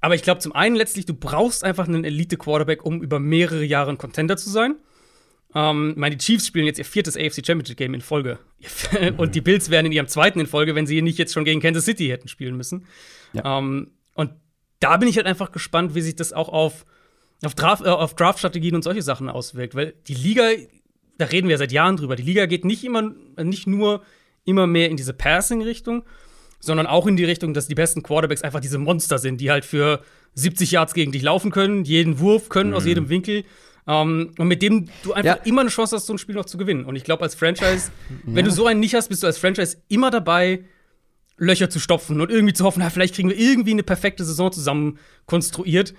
Aber 0.00 0.14
ich 0.14 0.22
glaube, 0.22 0.40
zum 0.40 0.54
einen 0.54 0.76
letztlich, 0.76 1.04
du 1.04 1.12
brauchst 1.12 1.62
einfach 1.62 1.86
einen 1.86 2.04
Elite-Quarterback, 2.04 2.84
um 2.84 3.02
über 3.02 3.20
mehrere 3.20 3.64
Jahre 3.64 3.90
ein 3.90 3.98
Contender 3.98 4.36
zu 4.36 4.48
sein. 4.48 4.76
Ähm, 5.54 5.94
meine 5.96 6.16
Chiefs 6.16 6.46
spielen 6.46 6.64
jetzt 6.64 6.78
ihr 6.78 6.84
viertes 6.84 7.16
AFC 7.16 7.44
Championship 7.44 7.76
Game 7.76 7.92
in 7.92 8.00
Folge. 8.00 8.38
und 9.18 9.34
die 9.34 9.40
Bills 9.40 9.68
wären 9.68 9.86
in 9.86 9.92
ihrem 9.92 10.08
zweiten 10.08 10.40
in 10.40 10.46
Folge, 10.46 10.74
wenn 10.74 10.86
sie 10.86 11.02
nicht 11.02 11.18
jetzt 11.18 11.34
schon 11.34 11.44
gegen 11.44 11.60
Kansas 11.60 11.84
City 11.84 12.08
hätten 12.08 12.28
spielen 12.28 12.56
müssen. 12.56 12.86
Ja. 13.32 13.58
Ähm, 13.58 13.90
und 14.14 14.30
da 14.78 14.96
bin 14.96 15.08
ich 15.08 15.16
halt 15.16 15.26
einfach 15.26 15.52
gespannt, 15.52 15.94
wie 15.94 16.00
sich 16.00 16.16
das 16.16 16.32
auch 16.32 16.48
auf 16.48 16.86
auf, 17.44 17.54
Draft, 17.54 17.84
äh, 17.84 17.88
auf 17.88 18.14
Draft-Strategien 18.14 18.74
und 18.74 18.82
solche 18.82 19.02
Sachen 19.02 19.28
auswirkt. 19.28 19.74
Weil 19.74 19.94
die 20.06 20.14
Liga, 20.14 20.48
da 21.18 21.26
reden 21.26 21.48
wir 21.48 21.58
seit 21.58 21.72
Jahren 21.72 21.96
drüber, 21.96 22.16
die 22.16 22.22
Liga 22.22 22.46
geht 22.46 22.64
nicht 22.64 22.84
immer, 22.84 23.12
nicht 23.42 23.66
nur 23.66 24.02
immer 24.44 24.66
mehr 24.66 24.90
in 24.90 24.96
diese 24.96 25.12
Passing-Richtung, 25.12 26.04
sondern 26.60 26.86
auch 26.86 27.06
in 27.06 27.16
die 27.16 27.24
Richtung, 27.24 27.54
dass 27.54 27.68
die 27.68 27.74
besten 27.74 28.02
Quarterbacks 28.02 28.42
einfach 28.42 28.60
diese 28.60 28.78
Monster 28.78 29.18
sind, 29.18 29.40
die 29.40 29.50
halt 29.50 29.64
für 29.64 30.02
70 30.34 30.70
Yards 30.72 30.94
gegen 30.94 31.12
dich 31.12 31.22
laufen 31.22 31.50
können, 31.50 31.84
jeden 31.84 32.20
Wurf 32.20 32.48
können 32.48 32.70
mhm. 32.70 32.76
aus 32.76 32.84
jedem 32.84 33.08
Winkel. 33.08 33.44
Um, 33.86 34.20
ähm, 34.20 34.30
und 34.38 34.46
mit 34.46 34.60
dem 34.60 34.88
du 35.02 35.14
einfach 35.14 35.38
ja. 35.38 35.42
immer 35.44 35.62
eine 35.62 35.70
Chance 35.70 35.96
hast, 35.96 36.06
so 36.06 36.12
ein 36.12 36.18
Spiel 36.18 36.34
noch 36.34 36.44
zu 36.44 36.58
gewinnen. 36.58 36.84
Und 36.84 36.96
ich 36.96 37.02
glaube, 37.02 37.22
als 37.22 37.34
Franchise, 37.34 37.90
ja. 38.10 38.16
wenn 38.34 38.44
du 38.44 38.50
so 38.50 38.66
einen 38.66 38.78
nicht 38.78 38.94
hast, 38.94 39.08
bist 39.08 39.22
du 39.22 39.26
als 39.26 39.38
Franchise 39.38 39.78
immer 39.88 40.10
dabei, 40.10 40.64
Löcher 41.38 41.70
zu 41.70 41.80
stopfen 41.80 42.20
und 42.20 42.30
irgendwie 42.30 42.52
zu 42.52 42.64
hoffen, 42.64 42.80
na, 42.80 42.90
vielleicht 42.90 43.14
kriegen 43.14 43.30
wir 43.30 43.38
irgendwie 43.38 43.70
eine 43.70 43.82
perfekte 43.82 44.24
Saison 44.24 44.52
zusammen 44.52 44.98
konstruiert 45.24 45.94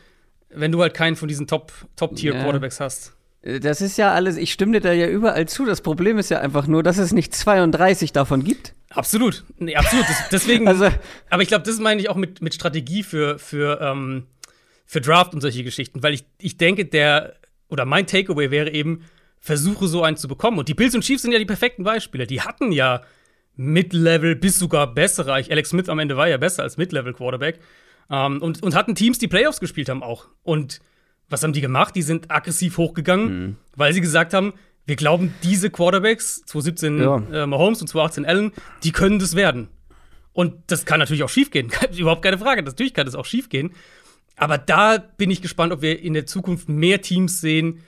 wenn 0.54 0.72
du 0.72 0.82
halt 0.82 0.94
keinen 0.94 1.16
von 1.16 1.28
diesen 1.28 1.48
Top-Tier-Quarterbacks 1.48 2.80
ja. 2.80 2.86
hast. 2.86 3.14
Äh, 3.42 3.60
das 3.60 3.82
ist 3.82 3.98
ja 3.98 4.14
alles, 4.14 4.38
ich 4.38 4.52
stimme 4.52 4.74
dir 4.74 4.82
da 4.82 4.92
ja 4.92 5.08
überall 5.08 5.48
zu. 5.48 5.66
Das 5.66 5.82
Problem 5.82 6.18
ist 6.18 6.30
ja 6.30 6.40
einfach 6.40 6.68
nur, 6.68 6.84
dass 6.84 6.98
es 6.98 7.12
nicht 7.12 7.34
32 7.34 8.12
davon 8.12 8.44
gibt. 8.44 8.74
Absolut. 8.90 9.44
Nee, 9.58 9.76
absolut. 9.76 10.08
Das, 10.08 10.30
deswegen, 10.30 10.68
also, 10.68 10.90
aber 11.30 11.42
ich 11.42 11.48
glaube, 11.48 11.66
das 11.66 11.80
meine 11.80 12.02
ich 12.02 12.10
auch 12.10 12.16
mit, 12.16 12.42
mit 12.42 12.54
Strategie 12.54 13.04
für, 13.04 13.40
für, 13.40 13.80
ähm, 13.82 14.28
für 14.86 15.02
Draft 15.02 15.34
und 15.34 15.42
solche 15.42 15.64
Geschichten. 15.64 16.04
Weil 16.04 16.14
ich, 16.14 16.26
ich 16.40 16.58
denke, 16.58 16.86
der, 16.86 17.36
oder 17.70 17.86
mein 17.86 18.08
Takeaway 18.08 18.52
wäre 18.52 18.72
eben, 18.72 19.06
versuche 19.40 19.88
so 19.88 20.04
einen 20.04 20.18
zu 20.18 20.28
bekommen. 20.28 20.60
Und 20.60 20.68
die 20.68 20.76
Bills 20.76 20.94
und 20.94 21.02
Chiefs 21.02 21.24
sind 21.24 21.32
ja 21.32 21.40
die 21.40 21.46
perfekten 21.46 21.84
Beispiele. 21.84 22.28
Die 22.28 22.42
hatten 22.42 22.72
ja 22.72 23.02
Mid-Level 23.56 24.36
bis 24.36 24.60
sogar 24.60 24.94
bessere. 24.94 25.34
Alex 25.34 25.70
Smith 25.70 25.90
am 25.90 26.00
Ende 26.00 26.16
war 26.16 26.28
ja 26.28 26.38
besser 26.38 26.64
als 26.64 26.78
Mid-Level-Quarterback. 26.78 27.60
Ähm, 28.12 28.42
und, 28.42 28.62
und 28.62 28.76
hatten 28.76 28.94
Teams, 28.94 29.18
die 29.18 29.28
Playoffs 29.28 29.60
gespielt 29.60 29.90
haben 29.90 30.04
auch. 30.04 30.28
Und 30.44 30.82
was 31.30 31.44
haben 31.44 31.54
die 31.54 31.62
gemacht? 31.62 31.96
Die 31.96 32.02
sind 32.02 32.30
aggressiv 32.30 32.78
hochgegangen, 32.78 33.46
mhm. 33.46 33.56
weil 33.76 33.94
sie 33.94 34.02
gesagt 34.02 34.34
haben, 34.34 34.54
wir 34.86 34.98
glauben, 34.98 35.34
diese 35.44 35.70
Quarterbacks, 35.70 36.44
2017 36.46 37.00
ja. 37.00 37.44
äh, 37.44 37.48
Mahomes 37.48 37.82
und 37.82 37.88
2018 37.88 38.26
Allen, 38.26 38.52
die 38.84 38.92
können 38.92 39.20
das 39.20 39.36
werden. 39.36 39.70
Und 40.34 40.56
das 40.68 40.86
kann 40.86 41.00
natürlich 41.00 41.24
auch 41.24 41.30
schiefgehen. 41.30 41.72
Überhaupt 41.98 42.22
keine 42.22 42.38
Frage. 42.38 42.64
Natürlich 42.64 42.94
kann 42.94 43.06
das 43.06 43.16
auch 43.16 43.26
schiefgehen. 43.26 43.72
Aber 44.36 44.58
da 44.58 44.98
bin 44.98 45.30
ich 45.30 45.42
gespannt, 45.42 45.72
ob 45.72 45.82
wir 45.82 46.02
in 46.02 46.14
der 46.14 46.26
Zukunft 46.26 46.68
mehr 46.68 47.02
Teams 47.02 47.42
sehen, 47.42 47.80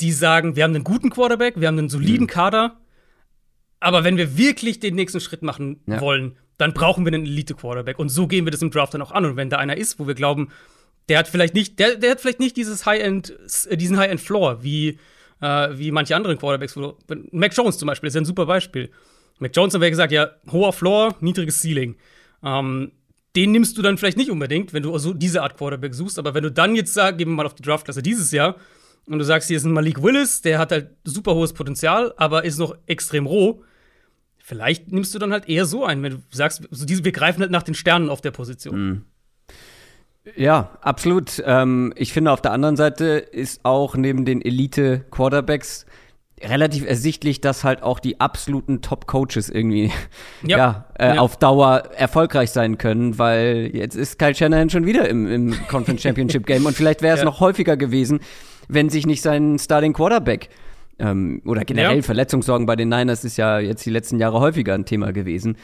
die 0.00 0.12
sagen, 0.12 0.54
wir 0.54 0.64
haben 0.64 0.74
einen 0.74 0.84
guten 0.84 1.10
Quarterback, 1.10 1.58
wir 1.58 1.66
haben 1.66 1.78
einen 1.78 1.88
soliden 1.88 2.24
mhm. 2.24 2.28
Kader. 2.28 2.76
Aber 3.80 4.04
wenn 4.04 4.16
wir 4.16 4.36
wirklich 4.36 4.80
den 4.80 4.96
nächsten 4.96 5.20
Schritt 5.20 5.42
machen 5.42 5.80
ja. 5.86 6.00
wollen, 6.00 6.36
dann 6.58 6.74
brauchen 6.74 7.04
wir 7.04 7.12
einen 7.12 7.24
Elite-Quarterback. 7.24 7.98
Und 7.98 8.08
so 8.08 8.26
gehen 8.26 8.44
wir 8.44 8.50
das 8.50 8.62
im 8.62 8.70
Draft 8.70 8.94
dann 8.94 9.02
auch 9.02 9.12
an. 9.12 9.24
Und 9.24 9.36
wenn 9.36 9.48
da 9.48 9.56
einer 9.56 9.76
ist, 9.76 9.98
wo 9.98 10.06
wir 10.06 10.14
glauben, 10.14 10.50
der 11.08 11.18
hat 11.18 11.28
vielleicht 11.28 11.54
nicht, 11.54 11.78
der, 11.78 11.96
der 11.96 12.10
hat 12.10 12.20
vielleicht 12.20 12.40
nicht 12.40 12.56
dieses 12.56 12.84
High-End, 12.84 13.36
äh, 13.68 13.76
diesen 13.76 13.96
High-End-Floor, 13.96 14.62
wie, 14.62 14.98
äh, 15.40 15.68
wie 15.72 15.90
manche 15.90 16.14
anderen 16.16 16.36
Quarterbacks. 16.38 16.76
Mac 17.30 17.56
Jones 17.56 17.78
zum 17.78 17.86
Beispiel 17.86 18.08
ist 18.08 18.14
ja 18.14 18.20
ein 18.20 18.26
super 18.26 18.46
Beispiel. 18.46 18.90
Mac 19.38 19.52
Jones 19.54 19.72
haben 19.72 19.80
wir 19.80 19.90
gesagt, 19.90 20.12
ja, 20.12 20.30
hoher 20.50 20.72
Floor, 20.72 21.16
niedriges 21.20 21.62
Ceiling. 21.62 21.96
Ähm, 22.42 22.92
den 23.36 23.52
nimmst 23.52 23.78
du 23.78 23.82
dann 23.82 23.96
vielleicht 23.96 24.16
nicht 24.16 24.30
unbedingt, 24.30 24.72
wenn 24.72 24.82
du 24.82 24.96
so 24.98 25.14
diese 25.14 25.42
Art 25.42 25.56
Quarterback 25.56 25.94
suchst. 25.94 26.18
Aber 26.18 26.34
wenn 26.34 26.42
du 26.42 26.50
dann 26.50 26.74
jetzt 26.74 26.92
sagst, 26.92 27.18
gehen 27.18 27.28
wir 27.28 27.34
mal 27.34 27.46
auf 27.46 27.54
die 27.54 27.62
Draftklasse 27.62 28.02
dieses 28.02 28.32
Jahr, 28.32 28.56
und 29.08 29.18
du 29.18 29.24
sagst, 29.24 29.48
hier 29.48 29.56
ist 29.56 29.64
ein 29.64 29.72
Malik 29.72 30.02
Willis, 30.02 30.42
der 30.42 30.58
hat 30.58 30.70
halt 30.70 30.90
super 31.04 31.34
hohes 31.34 31.52
Potenzial, 31.52 32.12
aber 32.16 32.44
ist 32.44 32.58
noch 32.58 32.76
extrem 32.86 33.26
roh, 33.26 33.62
Vielleicht 34.48 34.90
nimmst 34.90 35.14
du 35.14 35.18
dann 35.18 35.30
halt 35.30 35.46
eher 35.46 35.66
so 35.66 35.84
ein, 35.84 36.02
wenn 36.02 36.12
du 36.12 36.18
sagst, 36.30 36.66
so 36.70 36.86
diese, 36.86 37.04
wir 37.04 37.12
greifen 37.12 37.42
halt 37.42 37.50
nach 37.50 37.62
den 37.62 37.74
Sternen 37.74 38.08
auf 38.08 38.22
der 38.22 38.30
Position. 38.30 38.88
Mhm. 38.88 39.04
Ja, 40.36 40.78
absolut. 40.80 41.42
Ähm, 41.44 41.92
ich 41.96 42.14
finde, 42.14 42.32
auf 42.32 42.40
der 42.40 42.52
anderen 42.52 42.74
Seite 42.74 43.04
ist 43.04 43.66
auch 43.66 43.94
neben 43.94 44.24
den 44.24 44.40
Elite-Quarterbacks 44.40 45.84
relativ 46.40 46.86
ersichtlich, 46.86 47.42
dass 47.42 47.62
halt 47.62 47.82
auch 47.82 48.00
die 48.00 48.20
absoluten 48.20 48.80
Top-Coaches 48.80 49.50
irgendwie 49.50 49.92
ja, 50.42 50.56
ja, 50.56 50.84
äh, 50.98 51.16
ja, 51.16 51.20
auf 51.20 51.36
Dauer 51.36 51.82
erfolgreich 51.94 52.50
sein 52.50 52.78
können, 52.78 53.18
weil 53.18 53.70
jetzt 53.74 53.96
ist 53.96 54.18
Kyle 54.18 54.34
Shanahan 54.34 54.70
schon 54.70 54.86
wieder 54.86 55.10
im, 55.10 55.30
im 55.30 55.68
Conference 55.68 56.00
Championship 56.00 56.46
Game 56.46 56.64
und 56.64 56.74
vielleicht 56.74 57.02
wäre 57.02 57.12
es 57.12 57.20
ja. 57.20 57.26
noch 57.26 57.40
häufiger 57.40 57.76
gewesen, 57.76 58.20
wenn 58.66 58.88
sich 58.88 59.06
nicht 59.06 59.20
sein 59.20 59.58
Starting 59.58 59.92
Quarterback 59.92 60.48
ähm, 60.98 61.42
oder 61.44 61.64
generell 61.64 61.96
ja. 61.96 62.02
Verletzungssorgen 62.02 62.66
bei 62.66 62.76
den 62.76 62.88
Niners 62.88 63.24
ist 63.24 63.36
ja 63.36 63.58
jetzt 63.58 63.84
die 63.86 63.90
letzten 63.90 64.18
Jahre 64.18 64.40
häufiger 64.40 64.74
ein 64.74 64.84
Thema 64.84 65.12
gewesen. 65.12 65.56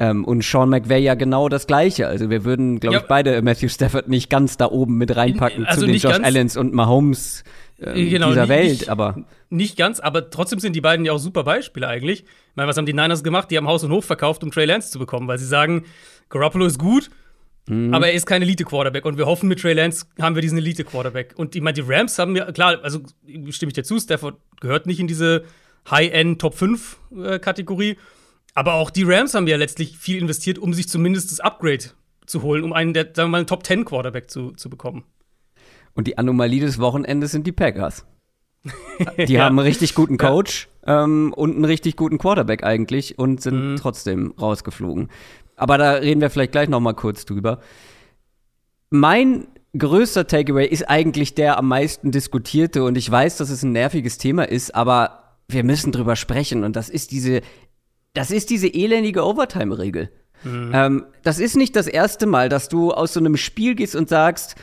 Ähm, 0.00 0.24
und 0.24 0.44
Sean 0.44 0.68
McVay 0.68 1.00
ja 1.00 1.14
genau 1.14 1.48
das 1.48 1.66
Gleiche. 1.66 2.06
Also 2.06 2.30
wir 2.30 2.44
würden, 2.44 2.78
glaube 2.78 2.96
ja. 2.96 3.00
ich, 3.00 3.08
beide 3.08 3.42
Matthew 3.42 3.68
Stafford 3.68 4.08
nicht 4.08 4.30
ganz 4.30 4.56
da 4.56 4.66
oben 4.66 4.96
mit 4.96 5.16
reinpacken 5.16 5.66
also 5.66 5.80
zu 5.80 5.86
den 5.86 5.96
Josh 5.96 6.20
Allens 6.20 6.56
und 6.56 6.72
Mahomes 6.72 7.42
äh, 7.80 8.06
genau, 8.06 8.28
dieser 8.28 8.48
Welt, 8.48 8.70
nicht, 8.70 8.88
aber 8.88 9.24
nicht 9.50 9.76
ganz, 9.76 10.00
aber 10.00 10.30
trotzdem 10.30 10.58
sind 10.58 10.74
die 10.74 10.80
beiden 10.80 11.04
ja 11.04 11.12
auch 11.12 11.18
super 11.18 11.44
Beispiele 11.44 11.86
eigentlich. 11.86 12.22
Ich 12.22 12.56
meine, 12.56 12.68
was 12.68 12.76
haben 12.76 12.86
die 12.86 12.92
Niners 12.92 13.22
gemacht? 13.22 13.50
Die 13.50 13.56
haben 13.56 13.68
Haus 13.68 13.84
und 13.84 13.92
Hof 13.92 14.04
verkauft, 14.04 14.42
um 14.42 14.50
Trey 14.50 14.66
Lance 14.66 14.90
zu 14.90 14.98
bekommen, 14.98 15.28
weil 15.28 15.38
sie 15.38 15.46
sagen, 15.46 15.84
Garoppolo 16.28 16.66
ist 16.66 16.78
gut, 16.78 17.10
Mhm. 17.68 17.94
Aber 17.94 18.08
er 18.08 18.14
ist 18.14 18.26
kein 18.26 18.42
Elite-Quarterback 18.42 19.04
und 19.04 19.18
wir 19.18 19.26
hoffen, 19.26 19.48
mit 19.48 19.60
Trey 19.60 19.74
Lance 19.74 20.06
haben 20.20 20.34
wir 20.34 20.42
diesen 20.42 20.58
Elite-Quarterback. 20.58 21.34
Und 21.36 21.54
ich 21.54 21.62
meine, 21.62 21.74
die 21.74 21.84
Rams 21.86 22.18
haben 22.18 22.34
ja, 22.36 22.50
klar, 22.52 22.78
also 22.82 23.00
stimme 23.50 23.70
ich 23.70 23.74
dir 23.74 23.84
zu, 23.84 23.98
Stafford 23.98 24.36
gehört 24.60 24.86
nicht 24.86 25.00
in 25.00 25.06
diese 25.06 25.44
High-End 25.90 26.40
Top 26.40 26.54
5-Kategorie. 26.54 27.90
Äh, 27.90 27.96
aber 28.54 28.74
auch 28.74 28.90
die 28.90 29.04
Rams 29.04 29.34
haben 29.34 29.46
ja 29.46 29.56
letztlich 29.56 29.96
viel 29.98 30.18
investiert, 30.18 30.58
um 30.58 30.74
sich 30.74 30.88
zumindest 30.88 31.30
das 31.30 31.40
Upgrade 31.40 31.84
zu 32.26 32.42
holen, 32.42 32.64
um 32.64 32.72
einen, 32.72 32.92
der, 32.92 33.04
sagen 33.04 33.28
wir 33.28 33.28
mal, 33.28 33.38
einen 33.38 33.46
Top 33.46 33.64
10 33.64 33.84
Quarterback 33.84 34.30
zu, 34.30 34.52
zu 34.52 34.68
bekommen. 34.68 35.04
Und 35.94 36.06
die 36.06 36.18
Anomalie 36.18 36.60
des 36.60 36.78
Wochenendes 36.78 37.32
sind 37.32 37.46
die 37.46 37.52
Packers. 37.52 38.04
die 39.16 39.34
ja. 39.34 39.44
haben 39.44 39.58
einen 39.58 39.66
richtig 39.66 39.94
guten 39.94 40.18
Coach. 40.18 40.68
ähm, 40.86 41.32
und 41.36 41.54
einen 41.54 41.64
richtig 41.64 41.96
guten 41.96 42.18
Quarterback 42.18 42.64
eigentlich 42.64 43.18
und 43.18 43.40
sind 43.40 43.72
mhm. 43.72 43.76
trotzdem 43.76 44.34
rausgeflogen. 44.40 45.08
Aber 45.58 45.78
da 45.78 45.92
reden 45.92 46.20
wir 46.20 46.30
vielleicht 46.30 46.52
gleich 46.52 46.68
noch 46.68 46.80
mal 46.80 46.94
kurz 46.94 47.24
drüber. 47.24 47.60
Mein 48.90 49.48
größter 49.76 50.26
Takeaway 50.26 50.66
ist 50.66 50.88
eigentlich 50.88 51.34
der 51.34 51.58
am 51.58 51.68
meisten 51.68 52.10
diskutierte 52.10 52.84
und 52.84 52.96
ich 52.96 53.10
weiß, 53.10 53.36
dass 53.36 53.50
es 53.50 53.62
ein 53.62 53.72
nerviges 53.72 54.18
Thema 54.18 54.48
ist, 54.48 54.74
aber 54.74 55.36
wir 55.48 55.64
müssen 55.64 55.92
drüber 55.92 56.16
sprechen 56.16 56.64
und 56.64 56.76
das 56.76 56.88
ist 56.88 57.10
diese, 57.10 57.42
das 58.14 58.30
ist 58.30 58.50
diese 58.50 58.68
elendige 58.68 59.24
Overtime-Regel. 59.24 60.10
Mhm. 60.44 60.70
Ähm, 60.72 61.06
das 61.22 61.38
ist 61.38 61.56
nicht 61.56 61.76
das 61.76 61.86
erste 61.86 62.26
Mal, 62.26 62.48
dass 62.48 62.68
du 62.68 62.92
aus 62.92 63.12
so 63.12 63.20
einem 63.20 63.36
Spiel 63.36 63.74
gehst 63.74 63.96
und 63.96 64.08
sagst, 64.08 64.56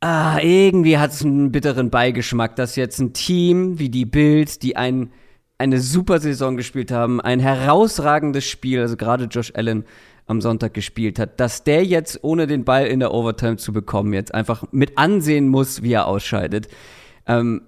ah, 0.00 0.38
irgendwie 0.40 0.98
hat 0.98 1.12
es 1.12 1.24
einen 1.24 1.52
bitteren 1.52 1.90
Beigeschmack, 1.90 2.56
dass 2.56 2.76
jetzt 2.76 2.98
ein 3.00 3.12
Team 3.12 3.78
wie 3.78 3.88
die 3.88 4.06
Bills, 4.06 4.58
die 4.58 4.76
ein, 4.76 5.12
eine 5.60 5.78
super 5.78 6.20
Saison 6.20 6.56
gespielt 6.56 6.90
haben, 6.90 7.20
ein 7.20 7.38
herausragendes 7.38 8.46
Spiel, 8.46 8.80
also 8.80 8.96
gerade 8.96 9.24
Josh 9.24 9.52
Allen 9.54 9.84
am 10.26 10.40
Sonntag 10.40 10.72
gespielt 10.72 11.18
hat, 11.18 11.38
dass 11.38 11.64
der 11.64 11.84
jetzt 11.84 12.20
ohne 12.22 12.46
den 12.46 12.64
Ball 12.64 12.86
in 12.86 13.00
der 13.00 13.12
Overtime 13.12 13.58
zu 13.58 13.72
bekommen, 13.72 14.14
jetzt 14.14 14.32
einfach 14.32 14.64
mit 14.72 14.96
ansehen 14.96 15.48
muss, 15.48 15.82
wie 15.82 15.92
er 15.92 16.06
ausscheidet. 16.06 16.68
Ähm, 17.26 17.62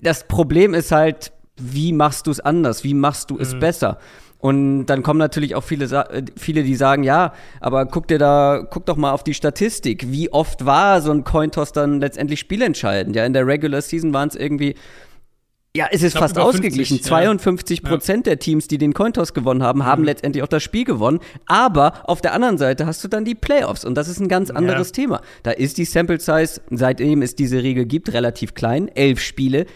das 0.00 0.28
Problem 0.28 0.74
ist 0.74 0.92
halt, 0.92 1.32
wie 1.56 1.92
machst 1.92 2.28
du 2.28 2.30
es 2.30 2.40
anders? 2.40 2.84
Wie 2.84 2.94
machst 2.94 3.30
du 3.30 3.38
es 3.38 3.54
mhm. 3.54 3.60
besser? 3.60 3.98
Und 4.38 4.86
dann 4.86 5.02
kommen 5.02 5.18
natürlich 5.18 5.54
auch 5.54 5.64
viele, 5.64 6.06
viele, 6.36 6.62
die 6.62 6.74
sagen, 6.76 7.02
ja, 7.02 7.32
aber 7.60 7.86
guck 7.86 8.06
dir 8.06 8.18
da, 8.18 8.64
guck 8.70 8.84
doch 8.86 8.96
mal 8.96 9.12
auf 9.12 9.24
die 9.24 9.34
Statistik. 9.34 10.12
Wie 10.12 10.30
oft 10.30 10.66
war 10.66 11.00
so 11.00 11.10
ein 11.10 11.24
Cointoss 11.24 11.72
dann 11.72 11.98
letztendlich 11.98 12.40
spielentscheidend? 12.40 13.16
Ja, 13.16 13.24
in 13.24 13.32
der 13.32 13.46
Regular 13.46 13.80
Season 13.80 14.12
waren 14.12 14.28
es 14.28 14.36
irgendwie 14.36 14.74
ja, 15.76 15.88
es 15.90 16.04
ist 16.04 16.16
fast 16.16 16.38
ausgeglichen. 16.38 16.98
50, 16.98 17.04
52 17.04 17.82
Prozent 17.82 18.26
ja. 18.26 18.32
der 18.32 18.38
Teams, 18.38 18.68
die 18.68 18.78
den 18.78 18.94
Cointoss 18.94 19.34
gewonnen 19.34 19.62
haben, 19.62 19.84
haben 19.84 20.02
mhm. 20.02 20.06
letztendlich 20.06 20.44
auch 20.44 20.48
das 20.48 20.62
Spiel 20.62 20.84
gewonnen. 20.84 21.18
Aber 21.46 22.08
auf 22.08 22.20
der 22.20 22.32
anderen 22.32 22.58
Seite 22.58 22.86
hast 22.86 23.02
du 23.02 23.08
dann 23.08 23.24
die 23.24 23.34
Playoffs 23.34 23.84
und 23.84 23.96
das 23.96 24.08
ist 24.08 24.20
ein 24.20 24.28
ganz 24.28 24.50
anderes 24.50 24.88
ja. 24.88 24.92
Thema. 24.92 25.20
Da 25.42 25.50
ist 25.50 25.76
die 25.78 25.84
Sample 25.84 26.20
Size, 26.20 26.60
seitdem 26.70 27.22
es 27.22 27.34
diese 27.34 27.62
Regel 27.64 27.86
gibt, 27.86 28.12
relativ 28.12 28.54
klein. 28.54 28.86
Elf 28.88 29.20
Spiele. 29.20 29.66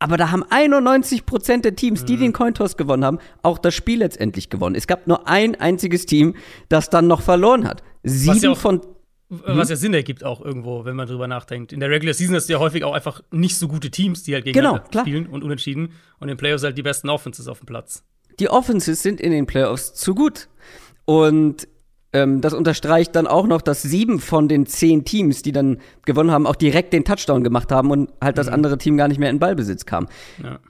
Aber 0.00 0.16
da 0.16 0.32
haben 0.32 0.44
91 0.50 1.24
Prozent 1.24 1.64
der 1.64 1.76
Teams, 1.76 2.04
die 2.04 2.16
mhm. 2.16 2.20
den 2.20 2.32
Cointoss 2.32 2.76
gewonnen 2.76 3.04
haben, 3.04 3.18
auch 3.42 3.58
das 3.58 3.74
Spiel 3.74 4.00
letztendlich 4.00 4.50
gewonnen. 4.50 4.74
Es 4.74 4.88
gab 4.88 5.06
nur 5.06 5.28
ein 5.28 5.54
einziges 5.54 6.04
Team, 6.04 6.34
das 6.68 6.90
dann 6.90 7.06
noch 7.06 7.22
verloren 7.22 7.66
hat. 7.66 7.82
Sieben 8.02 8.38
ja 8.40 8.54
von 8.56 8.80
was 9.28 9.70
ja 9.70 9.76
Sinn 9.76 9.94
ergibt 9.94 10.22
auch 10.22 10.40
irgendwo, 10.40 10.84
wenn 10.84 10.96
man 10.96 11.08
drüber 11.08 11.26
nachdenkt. 11.26 11.72
In 11.72 11.80
der 11.80 11.90
Regular 11.90 12.14
Season 12.14 12.36
hast 12.36 12.48
du 12.48 12.52
ja 12.52 12.58
häufig 12.58 12.84
auch 12.84 12.92
einfach 12.92 13.22
nicht 13.30 13.56
so 13.56 13.68
gute 13.68 13.90
Teams, 13.90 14.22
die 14.22 14.34
halt 14.34 14.44
gegeneinander 14.44 14.84
genau, 14.90 15.02
spielen 15.02 15.26
und 15.26 15.42
unentschieden. 15.42 15.92
Und 16.18 16.28
in 16.28 16.28
den 16.28 16.36
Playoffs 16.36 16.62
halt 16.62 16.76
die 16.76 16.82
besten 16.82 17.08
Offenses 17.08 17.48
auf 17.48 17.58
dem 17.58 17.66
Platz. 17.66 18.04
Die 18.38 18.50
Offenses 18.50 19.02
sind 19.02 19.20
in 19.20 19.30
den 19.30 19.46
Playoffs 19.46 19.94
zu 19.94 20.14
gut. 20.14 20.48
Und 21.04 21.68
ähm, 22.12 22.40
das 22.40 22.54
unterstreicht 22.54 23.16
dann 23.16 23.26
auch 23.26 23.46
noch, 23.46 23.60
dass 23.60 23.82
sieben 23.82 24.20
von 24.20 24.48
den 24.48 24.66
zehn 24.66 25.04
Teams, 25.04 25.42
die 25.42 25.52
dann 25.52 25.78
gewonnen 26.04 26.30
haben, 26.30 26.46
auch 26.46 26.56
direkt 26.56 26.92
den 26.92 27.04
Touchdown 27.04 27.42
gemacht 27.42 27.72
haben 27.72 27.90
und 27.90 28.12
halt 28.20 28.36
mhm. 28.36 28.38
das 28.38 28.48
andere 28.48 28.78
Team 28.78 28.96
gar 28.96 29.08
nicht 29.08 29.18
mehr 29.18 29.30
in 29.30 29.38
Ballbesitz 29.38 29.84
kam. 29.84 30.08
Ja. 30.42 30.60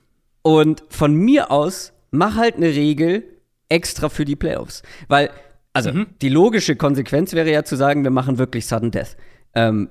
Und 0.43 0.85
von 0.89 1.15
mir 1.15 1.51
aus, 1.51 1.93
mach 2.11 2.37
halt 2.37 2.57
eine 2.57 2.69
Regel 2.69 3.25
extra 3.69 4.09
für 4.09 4.25
die 4.25 4.37
Playoffs. 4.37 4.83
Weil, 5.09 5.31
also, 5.75 5.93
mhm. 5.93 6.07
die 6.23 6.31
logische 6.31 6.77
Konsequenz 6.77 7.35
wäre 7.35 7.51
ja 7.51 7.65
zu 7.65 7.77
sagen, 7.77 8.05
wir 8.05 8.11
machen 8.11 8.39
wirklich 8.39 8.67
Sudden 8.67 8.91
Death. 8.91 9.17
Ähm, 9.55 9.91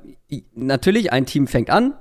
natürlich, 0.56 1.13
ein 1.13 1.25
Team 1.25 1.46
fängt 1.46 1.70
an 1.70 1.94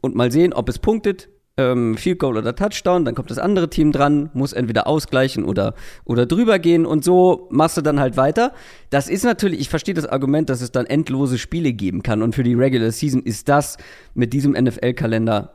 und 0.00 0.14
mal 0.14 0.30
sehen, 0.30 0.52
ob 0.52 0.68
es 0.68 0.78
punktet 0.78 1.28
ähm, 1.60 1.96
Field 1.96 2.18
Goal 2.18 2.36
oder 2.36 2.54
Touchdown, 2.54 3.04
dann 3.04 3.14
kommt 3.14 3.30
das 3.30 3.38
andere 3.38 3.68
Team 3.68 3.92
dran, 3.92 4.30
muss 4.32 4.52
entweder 4.52 4.86
ausgleichen 4.86 5.44
oder, 5.44 5.74
oder 6.04 6.26
drüber 6.26 6.58
gehen 6.58 6.86
und 6.86 7.04
so 7.04 7.48
machst 7.50 7.76
du 7.76 7.82
dann 7.82 8.00
halt 8.00 8.16
weiter. 8.16 8.52
Das 8.90 9.08
ist 9.08 9.24
natürlich, 9.24 9.60
ich 9.60 9.68
verstehe 9.68 9.94
das 9.94 10.06
Argument, 10.06 10.48
dass 10.48 10.60
es 10.60 10.72
dann 10.72 10.86
endlose 10.86 11.38
Spiele 11.38 11.72
geben 11.72 12.02
kann 12.02 12.22
und 12.22 12.34
für 12.34 12.42
die 12.42 12.54
Regular 12.54 12.90
Season 12.90 13.22
ist 13.22 13.48
das 13.48 13.76
mit 14.14 14.32
diesem 14.32 14.52
NFL-Kalender 14.52 15.54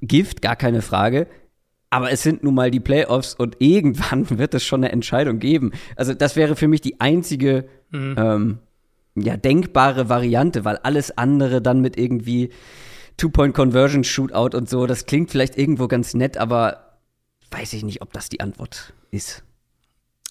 Gift, 0.00 0.42
gar 0.42 0.56
keine 0.56 0.82
Frage. 0.82 1.26
Aber 1.94 2.10
es 2.10 2.24
sind 2.24 2.42
nun 2.42 2.56
mal 2.56 2.72
die 2.72 2.80
Playoffs 2.80 3.34
und 3.34 3.54
irgendwann 3.60 4.28
wird 4.36 4.52
es 4.54 4.64
schon 4.64 4.82
eine 4.82 4.92
Entscheidung 4.92 5.38
geben. 5.38 5.70
Also 5.94 6.12
das 6.12 6.34
wäre 6.34 6.56
für 6.56 6.66
mich 6.66 6.80
die 6.80 7.00
einzige 7.00 7.66
mhm. 7.90 8.14
ähm, 8.18 8.58
ja, 9.14 9.36
denkbare 9.36 10.08
Variante, 10.08 10.64
weil 10.64 10.76
alles 10.78 11.16
andere 11.16 11.62
dann 11.62 11.80
mit 11.80 11.96
irgendwie 11.96 12.50
Two-Point-Conversion-Shootout 13.16 14.56
und 14.56 14.68
so, 14.68 14.86
das 14.86 15.06
klingt 15.06 15.30
vielleicht 15.30 15.56
irgendwo 15.56 15.86
ganz 15.86 16.14
nett, 16.14 16.36
aber 16.36 16.98
weiß 17.52 17.74
ich 17.74 17.84
nicht, 17.84 18.02
ob 18.02 18.12
das 18.12 18.28
die 18.28 18.40
Antwort 18.40 18.92
ist. 19.12 19.44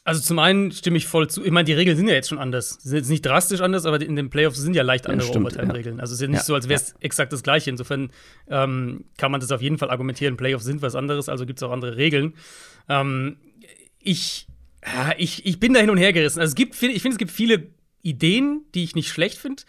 Also 0.05 0.19
zum 0.22 0.38
einen 0.39 0.72
stimme 0.74 0.98
ich 0.98 1.07
voll 1.07 1.29
zu. 1.29 1.45
Ich 1.45 1.51
meine, 1.51 1.63
die 1.63 1.74
Regeln 1.74 1.95
sind 1.95 2.10
ja 2.10 2.13
jetzt 2.13 2.27
schon 2.27 2.39
anders. 2.39 2.77
Sie 2.81 2.89
sind 2.89 2.98
jetzt 2.98 3.10
nicht 3.10 3.25
drastisch 3.25 3.62
anders, 3.62 3.86
aber 3.86 4.01
in 4.01 4.17
den 4.17 4.29
Playoffs 4.29 4.57
sind 4.57 4.75
ja 4.75 4.83
leicht 4.83 5.07
andere 5.07 5.31
ja, 5.31 5.39
Overtime-Regeln. 5.39 6.01
Also 6.01 6.12
es 6.12 6.19
ist 6.19 6.22
ja 6.22 6.27
nicht 6.27 6.39
ja, 6.39 6.43
so, 6.43 6.55
als 6.55 6.67
wäre 6.67 6.81
es 6.81 6.89
ja. 6.89 6.95
exakt 7.00 7.31
das 7.31 7.41
Gleiche. 7.41 7.69
Insofern 7.69 8.12
ähm, 8.50 9.05
kann 9.17 9.31
man 9.31 9.39
das 9.39 9.51
auf 9.51 9.62
jeden 9.62 9.77
Fall 9.77 9.89
argumentieren. 9.89 10.36
Playoffs 10.36 10.65
sind 10.65 10.81
was 10.81 10.95
anderes, 10.95 11.29
also 11.29 11.45
gibt 11.45 11.60
es 11.60 11.63
auch 11.63 11.72
andere 11.72 11.95
Regeln. 11.95 12.33
Ähm, 12.89 13.38
ich, 14.00 14.48
ich, 15.17 15.45
ich 15.45 15.60
bin 15.62 15.74
da 15.74 15.79
hin 15.79 15.89
und 15.89 15.98
her 15.98 16.12
gerissen. 16.12 16.41
Also 16.41 16.51
es 16.51 16.55
gibt, 16.55 16.74
ich 16.74 17.01
finde, 17.01 17.15
es 17.15 17.17
gibt 17.17 17.31
viele 17.31 17.67
Ideen, 18.01 18.65
die 18.75 18.83
ich 18.83 18.95
nicht 18.95 19.07
schlecht 19.07 19.38
finde. 19.38 19.63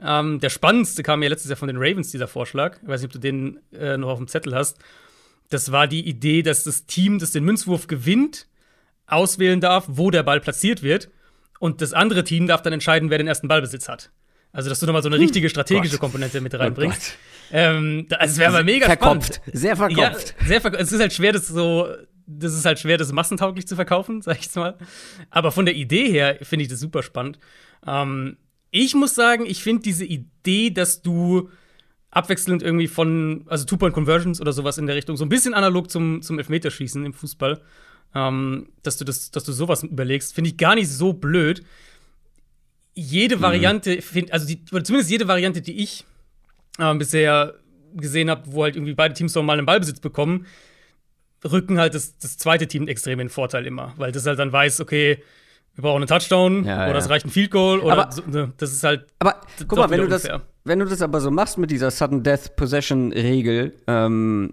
Ähm, 0.00 0.38
der 0.38 0.50
spannendste 0.50 1.02
kam 1.02 1.20
ja 1.24 1.28
letztes 1.28 1.48
Jahr 1.48 1.56
von 1.56 1.66
den 1.66 1.78
Ravens, 1.78 2.12
dieser 2.12 2.28
Vorschlag. 2.28 2.78
Ich 2.80 2.88
weiß 2.88 3.00
nicht, 3.00 3.08
ob 3.08 3.12
du 3.12 3.18
den 3.18 3.58
äh, 3.72 3.96
noch 3.96 4.10
auf 4.10 4.18
dem 4.18 4.28
Zettel 4.28 4.54
hast. 4.54 4.78
Das 5.48 5.72
war 5.72 5.88
die 5.88 6.08
Idee, 6.08 6.42
dass 6.42 6.62
das 6.62 6.86
Team, 6.86 7.18
das 7.18 7.32
den 7.32 7.42
Münzwurf 7.42 7.88
gewinnt, 7.88 8.46
auswählen 9.12 9.60
darf, 9.60 9.84
wo 9.88 10.10
der 10.10 10.22
Ball 10.22 10.40
platziert 10.40 10.82
wird. 10.82 11.10
Und 11.58 11.82
das 11.82 11.92
andere 11.92 12.24
Team 12.24 12.46
darf 12.46 12.62
dann 12.62 12.72
entscheiden, 12.72 13.10
wer 13.10 13.18
den 13.18 13.26
ersten 13.26 13.48
Ballbesitz 13.48 13.88
hat. 13.88 14.10
Also, 14.52 14.68
dass 14.68 14.80
du 14.80 14.86
nochmal 14.86 15.02
so 15.02 15.08
eine 15.08 15.16
hm. 15.16 15.22
richtige 15.22 15.48
strategische 15.48 15.92
Gott. 15.92 16.00
Komponente 16.00 16.40
mit 16.40 16.58
reinbringst. 16.58 17.16
Oh 17.52 17.54
ähm, 17.56 18.06
also, 18.10 18.32
es 18.32 18.38
wäre 18.38 18.54
aber 18.54 18.64
mega 18.64 18.86
verkopft. 18.86 19.36
spannend. 19.36 19.58
Sehr 19.58 19.76
verkopft. 19.76 20.34
Ja, 20.40 20.46
sehr 20.46 20.60
verkopft. 20.60 20.82
Es 20.82 20.92
ist 20.92 21.00
halt 21.00 21.12
schwer, 21.12 21.32
das 21.32 21.48
so. 21.48 21.88
Das 22.32 22.54
ist 22.54 22.64
halt 22.64 22.78
schwer, 22.78 22.96
das 22.96 23.10
massentauglich 23.12 23.66
zu 23.66 23.74
verkaufen, 23.74 24.22
sag 24.22 24.38
ich 24.38 24.44
jetzt 24.44 24.56
mal. 24.56 24.76
Aber 25.30 25.50
von 25.50 25.66
der 25.66 25.74
Idee 25.74 26.08
her 26.10 26.38
finde 26.42 26.64
ich 26.64 26.68
das 26.68 26.78
super 26.80 27.02
spannend. 27.02 27.38
Ähm, 27.86 28.36
ich 28.70 28.94
muss 28.94 29.14
sagen, 29.14 29.46
ich 29.46 29.62
finde 29.62 29.82
diese 29.82 30.04
Idee, 30.04 30.70
dass 30.70 31.02
du 31.02 31.50
abwechselnd 32.12 32.62
irgendwie 32.62 32.88
von, 32.88 33.44
also 33.46 33.64
Two-Point-Conversions 33.64 34.40
oder 34.40 34.52
sowas 34.52 34.78
in 34.78 34.86
der 34.86 34.96
Richtung, 34.96 35.16
so 35.16 35.24
ein 35.24 35.28
bisschen 35.28 35.54
analog 35.54 35.90
zum, 35.90 36.22
zum 36.22 36.38
Elfmeterschießen 36.38 37.04
im 37.04 37.12
Fußball, 37.12 37.60
ähm, 38.14 38.68
dass 38.82 38.96
du 38.96 39.04
das, 39.04 39.30
dass 39.30 39.44
du 39.44 39.52
sowas 39.52 39.82
überlegst, 39.82 40.34
finde 40.34 40.50
ich 40.50 40.56
gar 40.56 40.74
nicht 40.74 40.88
so 40.88 41.12
blöd. 41.12 41.62
Jede 42.94 43.36
mhm. 43.36 43.42
Variante, 43.42 44.02
find, 44.02 44.32
also 44.32 44.46
die, 44.46 44.62
oder 44.72 44.84
zumindest 44.84 45.10
jede 45.10 45.28
Variante, 45.28 45.62
die 45.62 45.82
ich 45.82 46.04
äh, 46.78 46.94
bisher 46.94 47.54
gesehen 47.94 48.30
habe, 48.30 48.42
wo 48.46 48.64
halt 48.64 48.76
irgendwie 48.76 48.94
beide 48.94 49.14
Teams 49.14 49.34
noch 49.34 49.42
mal 49.42 49.58
einen 49.58 49.66
Ballbesitz 49.66 50.00
bekommen, 50.00 50.46
rücken 51.44 51.78
halt 51.78 51.94
das, 51.94 52.18
das 52.18 52.38
zweite 52.38 52.66
Team 52.66 52.88
extrem 52.88 53.20
in 53.20 53.26
den 53.26 53.30
Vorteil 53.30 53.66
immer, 53.66 53.94
weil 53.96 54.12
das 54.12 54.26
halt 54.26 54.38
dann 54.38 54.52
weiß, 54.52 54.80
okay, 54.80 55.22
wir 55.74 55.82
brauchen 55.82 56.02
einen 56.02 56.08
Touchdown 56.08 56.64
ja, 56.64 56.84
oder 56.84 56.92
ja. 56.92 56.98
es 56.98 57.08
reicht 57.08 57.26
ein 57.26 57.30
Field 57.30 57.50
Goal 57.50 57.80
oder 57.80 57.98
aber, 57.98 58.12
so, 58.12 58.22
ne, 58.26 58.52
das 58.56 58.72
ist 58.72 58.84
halt. 58.84 59.06
Aber 59.18 59.40
guck 59.66 59.78
mal, 59.78 59.88
wenn 59.90 60.00
du, 60.00 60.08
das, 60.08 60.28
wenn 60.64 60.78
du 60.78 60.84
das 60.84 61.00
aber 61.00 61.20
so 61.20 61.30
machst 61.30 61.58
mit 61.58 61.70
dieser 61.70 61.90
Sudden 61.90 62.22
Death 62.22 62.56
Possession 62.56 63.12
Regel, 63.12 63.74
ähm, 63.86 64.52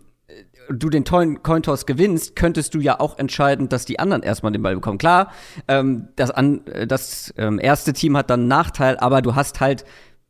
du 0.69 0.89
den 0.89 1.03
Coin 1.03 1.63
Toss 1.63 1.85
gewinnst, 1.85 2.35
könntest 2.35 2.73
du 2.73 2.79
ja 2.79 2.99
auch 2.99 3.17
entscheiden, 3.17 3.69
dass 3.69 3.85
die 3.85 3.99
anderen 3.99 4.23
erstmal 4.23 4.51
den 4.51 4.61
Ball 4.61 4.75
bekommen. 4.75 4.97
Klar, 4.97 5.31
ähm, 5.67 6.09
das, 6.15 6.31
an, 6.31 6.61
das 6.87 7.33
ähm, 7.37 7.59
erste 7.61 7.93
Team 7.93 8.17
hat 8.17 8.29
dann 8.29 8.41
einen 8.41 8.49
Nachteil, 8.49 8.97
aber 8.97 9.21
du 9.21 9.35
hast 9.35 9.59
halt 9.59 9.85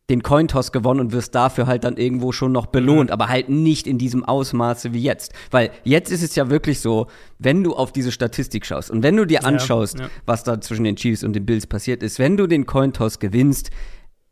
den 0.10 0.24
Cointoss 0.24 0.72
gewonnen 0.72 1.02
und 1.02 1.12
wirst 1.12 1.36
dafür 1.36 1.68
halt 1.68 1.84
dann 1.84 1.98
irgendwo 1.98 2.32
schon 2.32 2.54
noch 2.54 2.68
belohnt, 2.68 3.10
mhm. 3.10 3.14
aber 3.14 3.28
halt 3.28 3.50
nicht 3.50 3.88
in 3.88 3.98
diesem 3.98 4.24
Ausmaße 4.24 4.94
wie 4.94 5.02
jetzt. 5.02 5.34
Weil 5.52 5.72
jetzt 5.84 6.12
ist 6.12 6.24
es 6.24 6.36
ja 6.36 6.50
wirklich 6.50 6.80
so, 6.80 7.08
wenn 7.40 7.64
du 7.64 7.76
auf 7.76 7.92
diese 7.92 8.14
Statistik 8.14 8.66
schaust 8.66 8.90
und 8.90 9.04
wenn 9.04 9.18
du 9.18 9.26
dir 9.26 9.46
anschaust, 9.46 10.00
ja, 10.00 10.06
ja. 10.06 10.12
was 10.26 10.44
da 10.44 10.62
zwischen 10.62 10.86
den 10.86 10.96
Chiefs 10.96 11.24
und 11.24 11.34
den 11.34 11.46
Bills 11.46 11.68
passiert 11.68 12.04
ist, 12.04 12.20
wenn 12.20 12.38
du 12.38 12.48
den 12.48 12.66
Cointoss 12.66 13.20
gewinnst, 13.20 13.70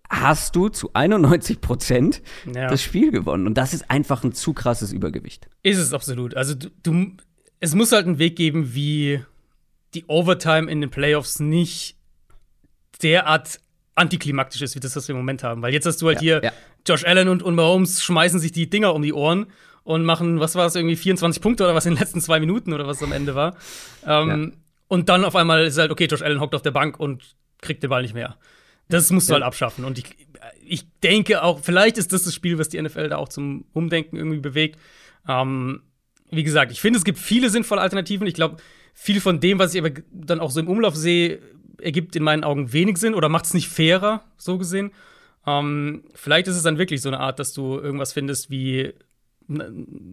hast 0.10 0.56
du 0.56 0.70
zu 0.70 0.92
91 0.94 1.62
Prozent 1.62 2.22
ja. 2.54 2.68
das 2.68 2.82
Spiel 2.82 3.12
gewonnen. 3.12 3.48
Und 3.48 3.56
das 3.56 3.74
ist 3.74 3.90
einfach 3.90 4.24
ein 4.24 4.34
zu 4.34 4.54
krasses 4.54 4.92
Übergewicht. 4.92 5.48
Ist 5.64 5.78
es 5.78 5.94
absolut. 5.94 6.36
Also 6.36 6.54
du, 6.56 6.70
du 6.84 7.12
es 7.60 7.74
muss 7.74 7.92
halt 7.92 8.06
einen 8.06 8.20
Weg 8.20 8.36
geben, 8.36 8.76
wie 8.76 9.22
die 9.94 10.06
Overtime 10.08 10.70
in 10.70 10.82
den 10.82 10.90
Playoffs 10.90 11.40
nicht 11.40 11.96
derart 13.02 13.60
antiklimaktisch 13.96 14.62
ist, 14.62 14.76
wie 14.76 14.80
das, 14.80 14.96
was 14.96 15.08
wir 15.08 15.14
im 15.14 15.20
Moment 15.20 15.44
haben. 15.44 15.62
Weil 15.62 15.74
jetzt 15.74 15.86
hast 15.86 16.02
du 16.02 16.08
halt 16.08 16.18
ja, 16.18 16.22
hier 16.22 16.42
ja. 16.44 16.52
Josh 16.88 17.06
Allen 17.06 17.30
und, 17.30 17.42
und 17.42 17.56
Mahomes 17.56 18.04
schmeißen 18.04 18.40
sich 18.40 18.52
die 18.52 18.70
Dinger 18.70 18.94
um 18.94 19.02
die 19.02 19.14
Ohren 19.14 19.48
und 19.84 20.04
machen, 20.04 20.40
was 20.40 20.56
war 20.56 20.66
es, 20.66 20.76
irgendwie 20.76 20.96
24 20.96 21.42
Punkte 21.42 21.64
oder 21.64 21.76
was 21.76 21.86
in 21.86 21.94
den 21.94 22.00
letzten 22.00 22.22
zwei 22.22 22.40
Minuten 22.40 22.74
oder 22.74 22.88
was 22.88 23.02
am 23.02 23.12
Ende 23.12 23.36
war. 23.36 23.56
Ähm. 24.06 24.58
Und 24.88 25.10
dann 25.10 25.26
auf 25.26 25.36
einmal 25.36 25.66
ist 25.66 25.80
halt, 25.80 25.90
okay, 25.90 26.06
Josh 26.06 26.22
Allen 26.22 26.40
hockt 26.40 26.54
auf 26.54 26.62
der 26.62 26.72
Bank 26.72 27.00
und 27.00 27.36
kriegt 27.62 27.82
den 27.82 27.90
Ball 27.90 28.04
nicht 28.04 28.14
mehr. 28.14 28.38
Das 28.90 29.12
musst 29.12 29.30
du 29.30 29.34
halt 29.34 29.44
abschaffen. 29.44 29.86
Und 29.86 29.98
ich, 29.98 30.06
ich 30.66 30.86
denke 31.02 31.44
auch, 31.44 31.60
vielleicht 31.62 31.98
ist 31.98 32.14
das 32.14 32.24
das 32.24 32.34
Spiel, 32.34 32.58
was 32.58 32.70
die 32.70 32.82
NFL 32.82 33.10
da 33.10 33.18
auch 33.18 33.30
zum 33.30 33.66
Umdenken 33.74 34.18
irgendwie 34.18 34.40
bewegt. 34.40 34.80
Ähm, 35.28 35.82
wie 36.32 36.44
gesagt, 36.44 36.72
ich 36.72 36.82
finde, 36.82 36.98
es 36.98 37.06
gibt 37.06 37.18
viele 37.18 37.50
sinnvolle 37.50 37.82
Alternativen. 37.82 38.28
Ich 38.28 38.34
glaube, 38.34 38.58
viel 38.94 39.22
von 39.22 39.40
dem, 39.40 39.60
was 39.60 39.74
ich 39.74 39.82
aber 39.82 39.92
dann 40.12 40.40
auch 40.40 40.52
so 40.52 40.60
im 40.60 40.68
Umlauf 40.68 40.96
sehe, 40.96 41.40
ergibt 41.82 42.16
in 42.16 42.24
meinen 42.24 42.44
Augen 42.44 42.74
wenig 42.74 42.98
Sinn 42.98 43.14
oder 43.14 43.30
macht 43.30 43.46
es 43.46 43.54
nicht 43.54 43.70
fairer, 43.70 44.24
so 44.38 44.58
gesehen. 44.58 44.92
Ähm, 45.46 46.04
vielleicht 46.14 46.48
ist 46.48 46.56
es 46.56 46.64
dann 46.64 46.78
wirklich 46.78 47.02
so 47.02 47.10
eine 47.10 47.20
Art, 47.20 47.40
dass 47.40 47.54
du 47.54 47.78
irgendwas 47.78 48.14
findest 48.14 48.50
wie, 48.50 48.94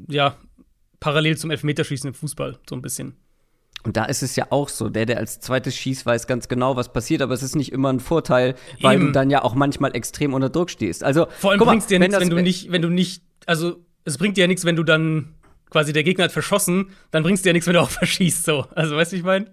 ja, 0.09 0.37
parallel 1.01 1.39
zum 1.39 1.51
Elfmeterschießen 1.51 2.09
im 2.09 2.15
Fußball, 2.15 2.59
so 2.69 2.77
ein 2.77 2.83
bisschen. 2.83 3.17
Und 3.85 3.97
da 3.97 4.05
ist 4.05 4.23
es 4.23 4.37
ja 4.37 4.47
auch 4.51 4.69
so, 4.69 4.89
der, 4.89 5.07
der 5.07 5.19
als 5.19 5.41
zweites 5.41 5.77
schießt, 5.77 6.07
weiß 6.07 6.27
ganz 6.27 6.49
genau, 6.49 6.77
was 6.77 6.93
passiert, 6.93 7.21
aber 7.21 7.35
es 7.35 7.43
ist 7.43 7.57
nicht 7.57 7.73
immer 7.73 7.93
ein 7.93 8.01
Vorteil, 8.01 8.55
weil 8.81 8.97
Eben. 8.97 9.07
du 9.07 9.13
dann 9.13 9.31
ja 9.31 9.43
auch 9.43 9.55
manchmal 9.55 9.95
extrem 9.97 10.35
unter 10.35 10.51
Druck 10.51 10.71
stehst. 10.71 11.03
Also 11.03 11.27
vor 11.39 11.51
allem 11.51 11.61
bringt 11.61 11.83
es 11.83 11.89
dir 11.89 11.99
nichts, 11.99 12.19
wenn 12.19 12.31
du 12.31 12.43
nicht, 12.43 12.71
wenn 12.71 12.83
du 12.83 12.89
nicht, 12.89 13.23
also 13.47 13.77
es 14.05 14.19
bringt 14.19 14.37
dir 14.37 14.43
ja 14.43 14.47
nichts, 14.47 14.65
wenn 14.65 14.77
du 14.77 14.85
dann 14.85 15.35
quasi 15.71 15.93
der 15.93 16.05
Gegner 16.05 16.25
hat 16.25 16.33
verschossen, 16.33 16.91
dann 17.11 17.23
bringst 17.23 17.45
dir 17.45 17.51
ja 17.51 17.53
nichts, 17.55 17.67
wenn 17.67 17.75
du 17.75 17.81
auch 17.81 17.91
verschießt. 18.03 18.45
So, 18.45 18.67
also 18.75 18.97
weißt 18.97 19.13
du, 19.13 19.17
ich 19.17 19.25
meine? 19.25 19.47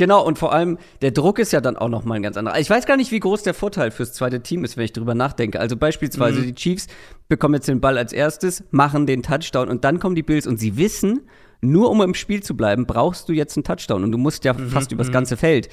Genau, 0.00 0.24
und 0.24 0.38
vor 0.38 0.54
allem, 0.54 0.78
der 1.02 1.10
Druck 1.10 1.38
ist 1.38 1.52
ja 1.52 1.60
dann 1.60 1.76
auch 1.76 1.90
noch 1.90 2.06
mal 2.06 2.14
ein 2.14 2.22
ganz 2.22 2.38
anderer. 2.38 2.58
Ich 2.58 2.70
weiß 2.70 2.86
gar 2.86 2.96
nicht, 2.96 3.10
wie 3.10 3.20
groß 3.20 3.42
der 3.42 3.52
Vorteil 3.52 3.90
fürs 3.90 4.14
zweite 4.14 4.40
Team 4.40 4.64
ist, 4.64 4.78
wenn 4.78 4.84
ich 4.86 4.94
drüber 4.94 5.14
nachdenke. 5.14 5.60
Also 5.60 5.76
beispielsweise 5.76 6.40
mhm. 6.40 6.46
die 6.46 6.54
Chiefs 6.54 6.86
bekommen 7.28 7.56
jetzt 7.56 7.68
den 7.68 7.82
Ball 7.82 7.98
als 7.98 8.14
erstes, 8.14 8.64
machen 8.70 9.04
den 9.04 9.22
Touchdown 9.22 9.68
und 9.68 9.84
dann 9.84 9.98
kommen 9.98 10.14
die 10.14 10.22
Bills 10.22 10.46
und 10.46 10.56
sie 10.56 10.78
wissen, 10.78 11.28
nur 11.60 11.90
um 11.90 12.00
im 12.02 12.14
Spiel 12.14 12.42
zu 12.42 12.56
bleiben, 12.56 12.86
brauchst 12.86 13.28
du 13.28 13.32
jetzt 13.32 13.56
einen 13.56 13.64
Touchdown 13.64 14.04
und 14.04 14.12
du 14.12 14.18
musst 14.18 14.44
ja 14.44 14.52
mhm, 14.52 14.68
fast 14.70 14.92
übers 14.92 15.08
mhm. 15.08 15.12
ganze 15.12 15.36
Feld. 15.36 15.68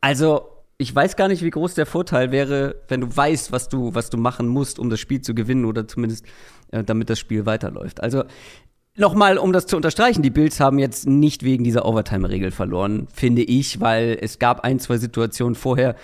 Also, 0.00 0.48
ich 0.78 0.94
weiß 0.94 1.16
gar 1.16 1.28
nicht, 1.28 1.42
wie 1.42 1.50
groß 1.50 1.74
der 1.74 1.86
Vorteil 1.86 2.32
wäre, 2.32 2.76
wenn 2.88 3.00
du 3.00 3.16
weißt, 3.16 3.50
was 3.50 3.68
du, 3.68 3.94
was 3.94 4.10
du 4.10 4.18
machen 4.18 4.46
musst, 4.46 4.78
um 4.78 4.90
das 4.90 5.00
Spiel 5.00 5.22
zu 5.22 5.34
gewinnen 5.34 5.64
oder 5.64 5.88
zumindest 5.88 6.26
äh, 6.70 6.84
damit 6.84 7.10
das 7.10 7.18
Spiel 7.18 7.46
weiterläuft. 7.46 8.02
Also, 8.02 8.24
Nochmal, 8.98 9.36
um 9.36 9.52
das 9.52 9.66
zu 9.66 9.76
unterstreichen, 9.76 10.22
die 10.22 10.30
Bills 10.30 10.58
haben 10.58 10.78
jetzt 10.78 11.06
nicht 11.06 11.42
wegen 11.42 11.64
dieser 11.64 11.84
Overtime-Regel 11.84 12.50
verloren, 12.50 13.08
finde 13.12 13.42
ich, 13.42 13.78
weil 13.78 14.16
es 14.18 14.38
gab 14.38 14.60
ein, 14.60 14.78
zwei 14.78 14.96
Situationen 14.96 15.54
vorher, 15.54 15.96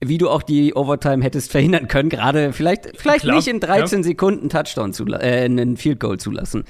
wie 0.00 0.16
du 0.16 0.30
auch 0.30 0.42
die 0.42 0.74
Overtime 0.74 1.22
hättest 1.22 1.50
verhindern 1.50 1.86
können, 1.86 2.08
gerade 2.08 2.54
vielleicht, 2.54 2.96
vielleicht 2.96 3.24
Klar, 3.24 3.36
nicht 3.36 3.46
in 3.46 3.60
13 3.60 3.98
ja. 3.98 4.04
Sekunden 4.04 4.48
Touchdown 4.48 4.94
zu, 4.94 5.04
äh, 5.06 5.44
einen 5.44 5.76
Field 5.76 6.00
Goal 6.00 6.18
zulassen. 6.18 6.64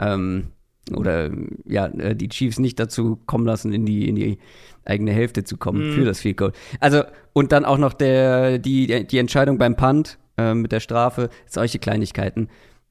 Ähm, 0.00 0.48
oder 0.92 1.30
ja, 1.64 1.86
äh, 1.86 2.14
die 2.14 2.28
Chiefs 2.28 2.58
nicht 2.58 2.78
dazu 2.78 3.16
kommen 3.26 3.46
lassen, 3.46 3.72
in 3.72 3.86
die, 3.86 4.08
in 4.08 4.16
die 4.16 4.38
eigene 4.84 5.12
Hälfte 5.12 5.44
zu 5.44 5.56
kommen 5.56 5.88
mhm. 5.88 5.92
für 5.92 6.04
das 6.04 6.20
Field 6.20 6.36
Goal. 6.36 6.52
Also, 6.80 7.02
und 7.32 7.52
dann 7.52 7.64
auch 7.64 7.78
noch 7.78 7.92
der, 7.92 8.58
die, 8.58 9.06
die 9.06 9.18
Entscheidung 9.18 9.58
beim 9.58 9.76
Punt 9.76 10.18
äh, 10.36 10.54
mit 10.54 10.72
der 10.72 10.80
Strafe, 10.80 11.30
solche 11.46 11.78
Kleinigkeiten. 11.78 12.48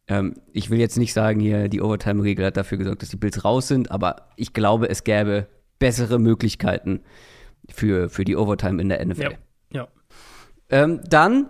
Ähm, 0.07 0.35
ich 0.51 0.69
will 0.69 0.79
jetzt 0.79 0.97
nicht 0.97 1.13
sagen, 1.13 1.39
hier 1.39 1.69
die 1.69 1.81
Overtime-Regel 1.81 2.45
hat 2.45 2.57
dafür 2.57 2.77
gesorgt, 2.77 3.01
dass 3.01 3.09
die 3.09 3.17
Bills 3.17 3.45
raus 3.45 3.67
sind, 3.67 3.91
aber 3.91 4.29
ich 4.35 4.53
glaube, 4.53 4.89
es 4.89 5.03
gäbe 5.03 5.47
bessere 5.79 6.19
Möglichkeiten 6.19 7.01
für, 7.69 8.09
für 8.09 8.25
die 8.25 8.35
Overtime 8.35 8.81
in 8.81 8.89
der 8.89 9.05
NFL. 9.05 9.21
Ja. 9.21 9.29
ja. 9.71 9.87
Ähm, 10.69 11.01
dann 11.07 11.49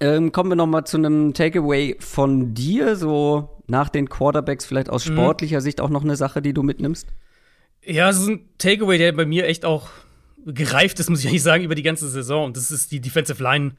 ähm, 0.00 0.32
kommen 0.32 0.50
wir 0.50 0.56
noch 0.56 0.66
mal 0.66 0.84
zu 0.84 0.96
einem 0.96 1.34
Takeaway 1.34 1.96
von 1.98 2.54
dir, 2.54 2.96
so 2.96 3.57
nach 3.68 3.88
den 3.88 4.08
Quarterbacks, 4.08 4.64
vielleicht 4.64 4.90
aus 4.90 5.06
mhm. 5.06 5.12
sportlicher 5.14 5.58
mhm. 5.58 5.62
Sicht 5.62 5.80
auch 5.80 5.90
noch 5.90 6.02
eine 6.02 6.16
Sache, 6.16 6.42
die 6.42 6.52
du 6.52 6.62
mitnimmst? 6.62 7.08
Ja, 7.84 8.10
es 8.10 8.18
ist 8.18 8.28
ein 8.28 8.48
Takeaway, 8.58 8.98
der 8.98 9.12
bei 9.12 9.26
mir 9.26 9.46
echt 9.46 9.64
auch 9.64 9.88
gereift 10.44 10.98
ist, 11.00 11.10
muss 11.10 11.20
ich 11.20 11.28
eigentlich 11.28 11.42
sagen, 11.42 11.64
über 11.64 11.74
die 11.74 11.82
ganze 11.82 12.08
Saison. 12.08 12.46
Und 12.46 12.56
das 12.56 12.70
ist 12.70 12.90
die 12.92 13.00
Defensive 13.00 13.42
Line 13.42 13.72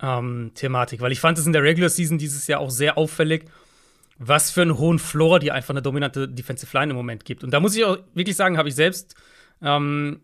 ähm, 0.00 0.52
weil 0.54 1.12
ich 1.12 1.20
fand 1.20 1.38
es 1.38 1.46
in 1.46 1.52
der 1.52 1.62
Regular 1.62 1.88
Season 1.88 2.18
dieses 2.18 2.46
Jahr 2.46 2.60
auch 2.60 2.70
sehr 2.70 2.96
auffällig, 2.96 3.46
was 4.18 4.50
für 4.50 4.62
einen 4.62 4.78
hohen 4.78 4.98
Floor 4.98 5.38
die 5.38 5.50
einfach 5.50 5.70
eine 5.70 5.82
dominante 5.82 6.28
Defensive 6.28 6.76
Line 6.76 6.90
im 6.90 6.96
Moment 6.96 7.24
gibt. 7.24 7.44
Und 7.44 7.52
da 7.52 7.60
muss 7.60 7.76
ich 7.76 7.84
auch 7.84 7.98
wirklich 8.14 8.36
sagen, 8.36 8.58
habe 8.58 8.68
ich 8.68 8.74
selbst 8.74 9.14
ähm, 9.62 10.20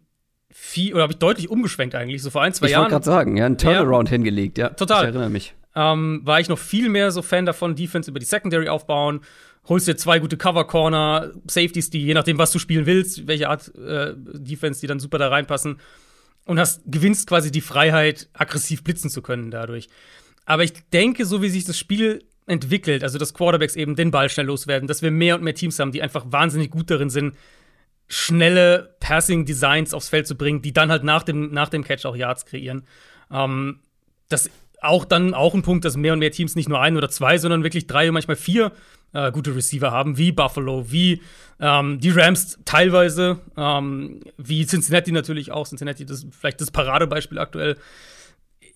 viel 0.51 0.95
oder 0.95 1.03
habe 1.03 1.13
ich 1.13 1.19
deutlich 1.19 1.51
umgeschwenkt 1.51 1.95
eigentlich, 1.95 2.23
so 2.23 2.31
vor 2.31 2.43
ein, 2.43 2.55
zwei 2.55 2.67
ich 2.67 2.73
Jahren. 2.73 2.87
Ich 2.87 2.93
wollte 2.93 3.05
gerade 3.05 3.19
sagen, 3.19 3.37
ja, 3.37 3.47
einen 3.47 3.59
Turnaround 3.59 4.09
ja, 4.09 4.13
hingelegt, 4.13 4.59
ja. 4.59 4.69
Total. 4.71 5.03
Ich 5.03 5.09
erinnere 5.09 5.31
mich. 5.31 5.55
Ähm, 5.77 6.21
war 6.25 6.41
ich 6.41 6.49
noch 6.49 6.59
viel 6.59 6.89
mehr 6.89 7.11
so 7.11 7.23
Fan 7.23 7.47
davon, 7.47 7.75
Defense 7.75 8.11
über 8.11 8.21
die 8.21 8.27
Secondary 8.27 8.69
aufbauen, 8.69 9.21
holst 9.67 9.89
dir 9.89 9.97
zwei 9.97 10.19
gute 10.19 10.37
Cover 10.37 10.67
Corner, 10.67 11.33
Safeties, 11.49 11.91
die 11.91 12.05
je 12.05 12.15
nachdem, 12.15 12.39
was 12.39 12.53
du 12.53 12.59
spielen 12.59 12.87
willst, 12.87 13.27
welche 13.27 13.49
Art 13.49 13.75
äh, 13.77 14.15
Defense, 14.17 14.81
die 14.81 14.87
dann 14.87 15.01
super 15.01 15.19
da 15.19 15.29
reinpassen 15.29 15.81
und 16.45 16.59
hast 16.59 16.83
gewinnst 16.87 17.27
quasi 17.27 17.51
die 17.51 17.61
Freiheit, 17.61 18.29
aggressiv 18.35 18.85
blitzen 18.85 19.11
zu 19.11 19.23
können 19.23 19.51
dadurch. 19.51 19.89
Aber 20.47 20.63
ich 20.63 20.73
denke, 20.93 21.25
so 21.25 21.43
wie 21.43 21.49
sich 21.49 21.65
das 21.65 21.79
Spiel 21.79 22.25
entwickelt, 22.47 23.03
also 23.03 23.19
dass 23.19 23.33
Quarterbacks 23.33 23.77
eben 23.77 23.97
den 23.97 24.11
Ball 24.11 24.29
schnell 24.29 24.47
loswerden, 24.47 24.87
dass 24.87 25.03
wir 25.03 25.11
mehr 25.11 25.37
und 25.37 25.43
mehr 25.43 25.55
Teams 25.55 25.79
haben, 25.79 25.93
die 25.93 26.03
einfach 26.03 26.27
wahnsinnig 26.29 26.71
gut 26.71 26.91
darin 26.91 27.09
sind, 27.09 27.35
schnelle 28.07 28.97
Passing-Designs 29.01 29.95
aufs 29.95 30.11
Feld 30.11 30.27
zu 30.27 30.37
bringen, 30.37 30.61
die 30.61 30.75
dann 30.75 30.91
halt 30.91 31.05
nach 31.05 31.23
dem, 31.23 31.53
nach 31.53 31.71
dem 31.71 31.85
Catch 31.85 32.05
auch 32.05 32.17
Yards 32.17 32.45
kreieren. 32.45 32.87
Ähm, 33.31 33.81
das 34.29 34.51
auch 34.85 35.05
dann 35.05 35.35
auch 35.35 35.55
ein 35.55 35.63
Punkt, 35.63 35.85
dass 35.85 35.97
mehr 35.97 36.13
und 36.13 36.19
mehr 36.19 36.31
Teams 36.31 36.57
nicht 36.57 36.69
nur 36.69 36.81
ein 36.81 36.97
oder 36.97 37.09
zwei, 37.09 37.39
sondern 37.39 37.63
wirklich 37.63 37.87
drei, 37.87 38.11
manchmal 38.11 38.37
vier 38.37 38.73
äh, 39.13 39.31
gute 39.33 39.55
Receiver 39.55 39.91
haben, 39.91 40.19
wie 40.19 40.33
Buffalo, 40.33 40.91
wie 40.91 41.23
ähm, 41.61 42.01
die 42.01 42.11
Rams 42.11 42.59
teilweise, 42.65 43.41
ähm, 43.57 44.21
wie 44.37 44.67
Cincinnati 44.67 45.13
natürlich 45.13 45.53
auch. 45.53 45.67
Cincinnati, 45.67 46.05
das 46.05 46.25
ist 46.25 46.35
vielleicht 46.35 46.61
das 46.61 46.71
Paradebeispiel 46.71 47.39
aktuell. 47.39 47.77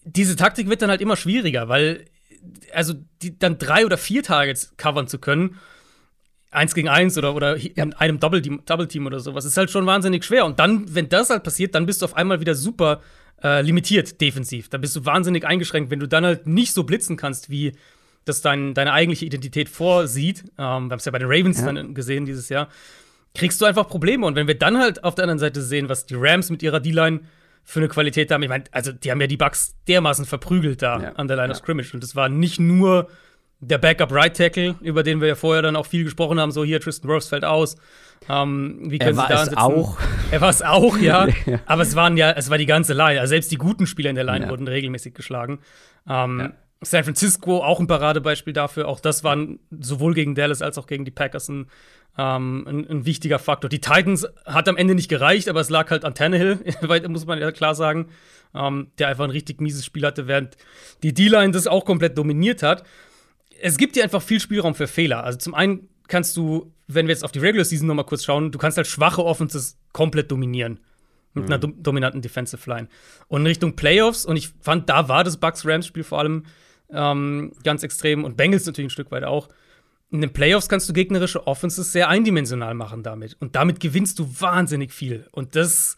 Diese 0.05 0.37
Taktik 0.37 0.69
wird 0.69 0.83
dann 0.83 0.91
halt 0.91 1.01
immer 1.01 1.17
schwieriger, 1.17 1.69
weil 1.69 2.05
also 2.73 2.95
die, 3.23 3.39
dann 3.39 3.59
drei 3.59 3.85
oder 3.85 3.99
vier 3.99 4.23
Targets 4.23 4.75
covern 4.77 5.09
zu 5.09 5.19
können, 5.19 5.59
eins 6.51 6.75
gegen 6.75 6.89
eins 6.89 7.19
oder, 7.19 7.35
oder 7.35 7.57
in 7.57 7.93
einem 7.95 8.21
Double 8.21 8.41
Team, 8.41 8.63
Double 8.65 8.89
Team 8.89 9.07
oder 9.07 9.21
sowas, 9.21 9.45
ist 9.45 9.57
halt 9.57 9.71
schon 9.71 9.87
wahnsinnig 9.87 10.25
schwer. 10.25 10.47
Und 10.47 10.59
dann, 10.59 10.95
wenn 10.95 11.09
das 11.09 11.31
halt 11.31 11.43
passiert, 11.43 11.75
dann 11.75 11.87
bist 11.87 12.01
du 12.01 12.07
auf 12.07 12.17
einmal 12.17 12.41
wieder 12.41 12.55
super 12.55 13.03
äh, 13.43 13.63
limitiert 13.63 14.21
defensiv. 14.21 14.69
Da 14.69 14.79
bist 14.79 14.97
du 14.97 15.05
wahnsinnig 15.05 15.45
eingeschränkt, 15.47 15.91
wenn 15.91 16.01
du 16.01 16.09
dann 16.09 16.25
halt 16.25 16.47
nicht 16.47 16.73
so 16.73 16.85
blitzen 16.85 17.17
kannst, 17.17 17.51
wie 17.51 17.73
das 18.25 18.43
dein, 18.43 18.75
deine 18.75 18.93
eigentliche 18.93 19.25
Identität 19.25 19.69
vorsieht. 19.69 20.41
Ähm, 20.41 20.49
wir 20.57 20.65
haben 20.65 20.93
es 20.95 21.05
ja 21.05 21.13
bei 21.13 21.19
den 21.19 21.29
Ravens 21.29 21.61
ja. 21.61 21.73
dann 21.73 21.95
gesehen 21.95 22.27
dieses 22.27 22.49
Jahr. 22.49 22.69
Kriegst 23.35 23.61
du 23.61 23.65
einfach 23.65 23.89
Probleme. 23.89 24.27
Und 24.27 24.37
wenn 24.37 24.47
wir 24.47 24.59
dann 24.59 24.79
halt 24.79 25.05
auf 25.05 25.15
der 25.15 25.25
anderen 25.25 25.39
Seite 25.39 25.63
sehen, 25.63 25.89
was 25.89 26.07
die 26.07 26.15
Rams 26.17 26.51
mit 26.51 26.63
ihrer 26.63 26.81
D-Line 26.81 27.21
für 27.63 27.81
eine 27.81 27.89
Qualität 27.89 28.31
haben, 28.31 28.43
ich 28.43 28.49
meine, 28.49 28.65
also 28.73 28.93
die 28.93 29.11
haben 29.11 29.21
ja 29.21 29.27
die 29.27 29.37
Bugs 29.37 29.77
dermaßen 29.87 30.25
verprügelt 30.25 30.83
da 30.83 31.01
ja. 31.01 31.13
an 31.13 31.29
der 31.29 31.37
Line 31.37 31.53
of 31.53 31.59
Scrimmage. 31.59 31.95
Und 31.95 32.03
das 32.03 32.17
war 32.17 32.29
nicht 32.29 32.59
nur 32.59 33.09
der 33.61 33.79
Backup 33.79 34.13
Right 34.13 34.37
Tackle, 34.37 34.77
über 34.81 35.03
den 35.03 35.21
wir 35.21 35.29
ja 35.29 35.35
vorher 35.35 35.63
dann 35.63 35.77
auch 35.77 35.87
viel 35.87 36.05
gesprochen 36.05 36.39
haben, 36.39 36.53
so 36.53 36.65
hier 36.65 36.81
Tristan 36.81 37.11
Rose 37.11 37.29
fällt 37.29 37.45
aus. 37.45 37.77
Ähm, 38.29 38.79
wie 38.83 38.99
können 38.99 39.17
er 39.17 39.17
war 39.17 39.27
Sie 39.29 39.35
da 39.35 39.43
es 39.43 39.57
auch. 39.57 39.99
Er 40.31 40.41
war 40.41 40.51
es 40.51 40.63
auch, 40.63 40.99
ja. 40.99 41.27
ja. 41.47 41.61
Aber 41.67 41.83
es 41.83 41.97
waren 41.97 42.17
ja, 42.17 42.33
es 42.33 42.51
war 42.51 42.59
die 42.59 42.67
ganze 42.67 42.93
Line. 42.95 43.21
Also 43.21 43.31
selbst 43.31 43.51
die 43.51 43.57
guten 43.57 43.87
Spieler 43.87 44.11
in 44.11 44.17
der 44.17 44.25
Line 44.25 44.45
ja. 44.45 44.51
wurden 44.51 44.69
regelmäßig 44.69 45.15
geschlagen. 45.15 45.61
Ähm, 46.09 46.41
ja. 46.41 46.53
San 46.81 47.03
Francisco 47.03 47.59
auch 47.63 47.81
ein 47.81 47.89
Paradebeispiel 47.89 48.53
dafür. 48.53 48.87
Auch 48.87 49.01
das 49.01 49.25
waren 49.25 49.59
sowohl 49.71 50.15
gegen 50.15 50.35
Dallas 50.37 50.63
als 50.63 50.79
auch 50.79 50.87
gegen 50.87 51.05
die 51.05 51.11
Packers 51.11 51.49
ein, 51.49 51.67
ähm, 52.17 52.65
ein, 52.69 52.89
ein, 52.89 53.05
wichtiger 53.05 53.41
Faktor. 53.41 53.69
Die 53.69 53.81
Titans 53.81 54.27
hat 54.47 54.69
am 54.69 54.77
Ende 54.77 54.95
nicht 54.95 55.09
gereicht, 55.09 55.49
aber 55.49 55.61
es 55.61 55.71
lag 55.71 55.91
halt 55.91 56.05
an 56.05 56.15
Tannehill, 56.15 56.61
muss 57.09 57.27
man 57.27 57.41
ja 57.41 57.51
klar 57.51 57.75
sagen, 57.75 58.09
ähm, 58.55 58.93
der 58.99 59.09
einfach 59.09 59.25
ein 59.25 59.31
richtig 59.31 59.61
mieses 59.61 59.85
Spiel 59.85 60.07
hatte, 60.07 60.29
während 60.29 60.57
die 61.03 61.13
D-Line 61.13 61.51
das 61.51 61.67
auch 61.67 61.85
komplett 61.85 62.17
dominiert 62.17 62.63
hat 62.63 62.85
es 63.61 63.77
gibt 63.79 63.97
dir 63.97 64.05
einfach 64.05 64.23
viel 64.23 64.41
Spielraum 64.41 64.75
für 64.75 64.87
Fehler. 64.87 65.25
Also 65.25 65.39
zum 65.39 65.55
einen 65.55 65.89
kannst 66.09 66.37
du, 66.37 66.73
wenn 66.87 67.07
wir 67.07 67.13
jetzt 67.13 67.25
auf 67.25 67.33
die 67.33 67.39
Regular 67.39 67.65
Season 67.65 67.87
noch 67.87 67.95
mal 67.95 68.05
kurz 68.05 68.25
schauen, 68.25 68.51
du 68.51 68.59
kannst 68.59 68.77
halt 68.77 68.87
schwache 68.87 69.25
Offenses 69.25 69.79
komplett 69.93 70.31
dominieren 70.31 70.81
mit 71.35 71.45
mhm. 71.45 71.53
einer 71.53 71.59
do 71.59 71.69
dominanten 71.69 72.23
Defensive 72.23 72.69
Line. 72.69 72.89
Und 73.29 73.43
in 73.43 73.47
Richtung 73.47 73.77
Playoffs, 73.77 74.25
und 74.25 74.37
ich 74.37 74.51
fand, 74.61 74.89
da 74.89 75.09
war 75.09 75.25
das 75.25 75.37
Bucks-Rams-Spiel 75.37 76.05
vor 76.05 76.19
allem 76.19 76.45
ähm, 76.91 77.53
ganz 77.65 77.83
extrem 77.83 78.25
und 78.25 78.37
Bengals 78.37 78.67
natürlich 78.67 78.89
ein 78.89 78.91
Stück 78.91 79.11
weit 79.11 79.25
auch. 79.25 79.49
In 80.11 80.23
den 80.23 80.33
Playoffs 80.33 80.71
kannst 80.71 80.89
du 80.89 80.95
gegnerische 80.95 81.47
Offenses 81.47 81.93
sehr 81.93 82.09
eindimensional 82.09 82.73
machen 82.73 83.03
damit. 83.03 83.37
Und 83.41 83.57
damit 83.57 83.79
gewinnst 83.79 84.19
du 84.19 84.41
wahnsinnig 84.41 84.93
viel. 84.93 85.27
Und 85.33 85.55
das, 85.55 85.97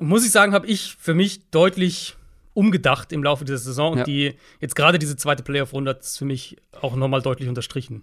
muss 0.00 0.26
ich 0.26 0.32
sagen, 0.32 0.52
habe 0.52 0.66
ich 0.66 0.96
für 0.98 1.14
mich 1.14 1.48
deutlich 1.50 2.16
umgedacht 2.54 3.12
im 3.12 3.22
Laufe 3.22 3.44
dieser 3.44 3.58
Saison. 3.58 3.92
Und 3.92 3.98
ja. 3.98 4.04
die 4.04 4.34
jetzt 4.60 4.76
gerade 4.76 4.98
diese 4.98 5.16
zweite 5.16 5.42
Playoff-Runde 5.42 5.90
hat 5.90 6.02
es 6.02 6.18
für 6.18 6.24
mich 6.24 6.56
auch 6.80 6.96
nochmal 6.96 7.22
deutlich 7.22 7.48
unterstrichen. 7.48 8.02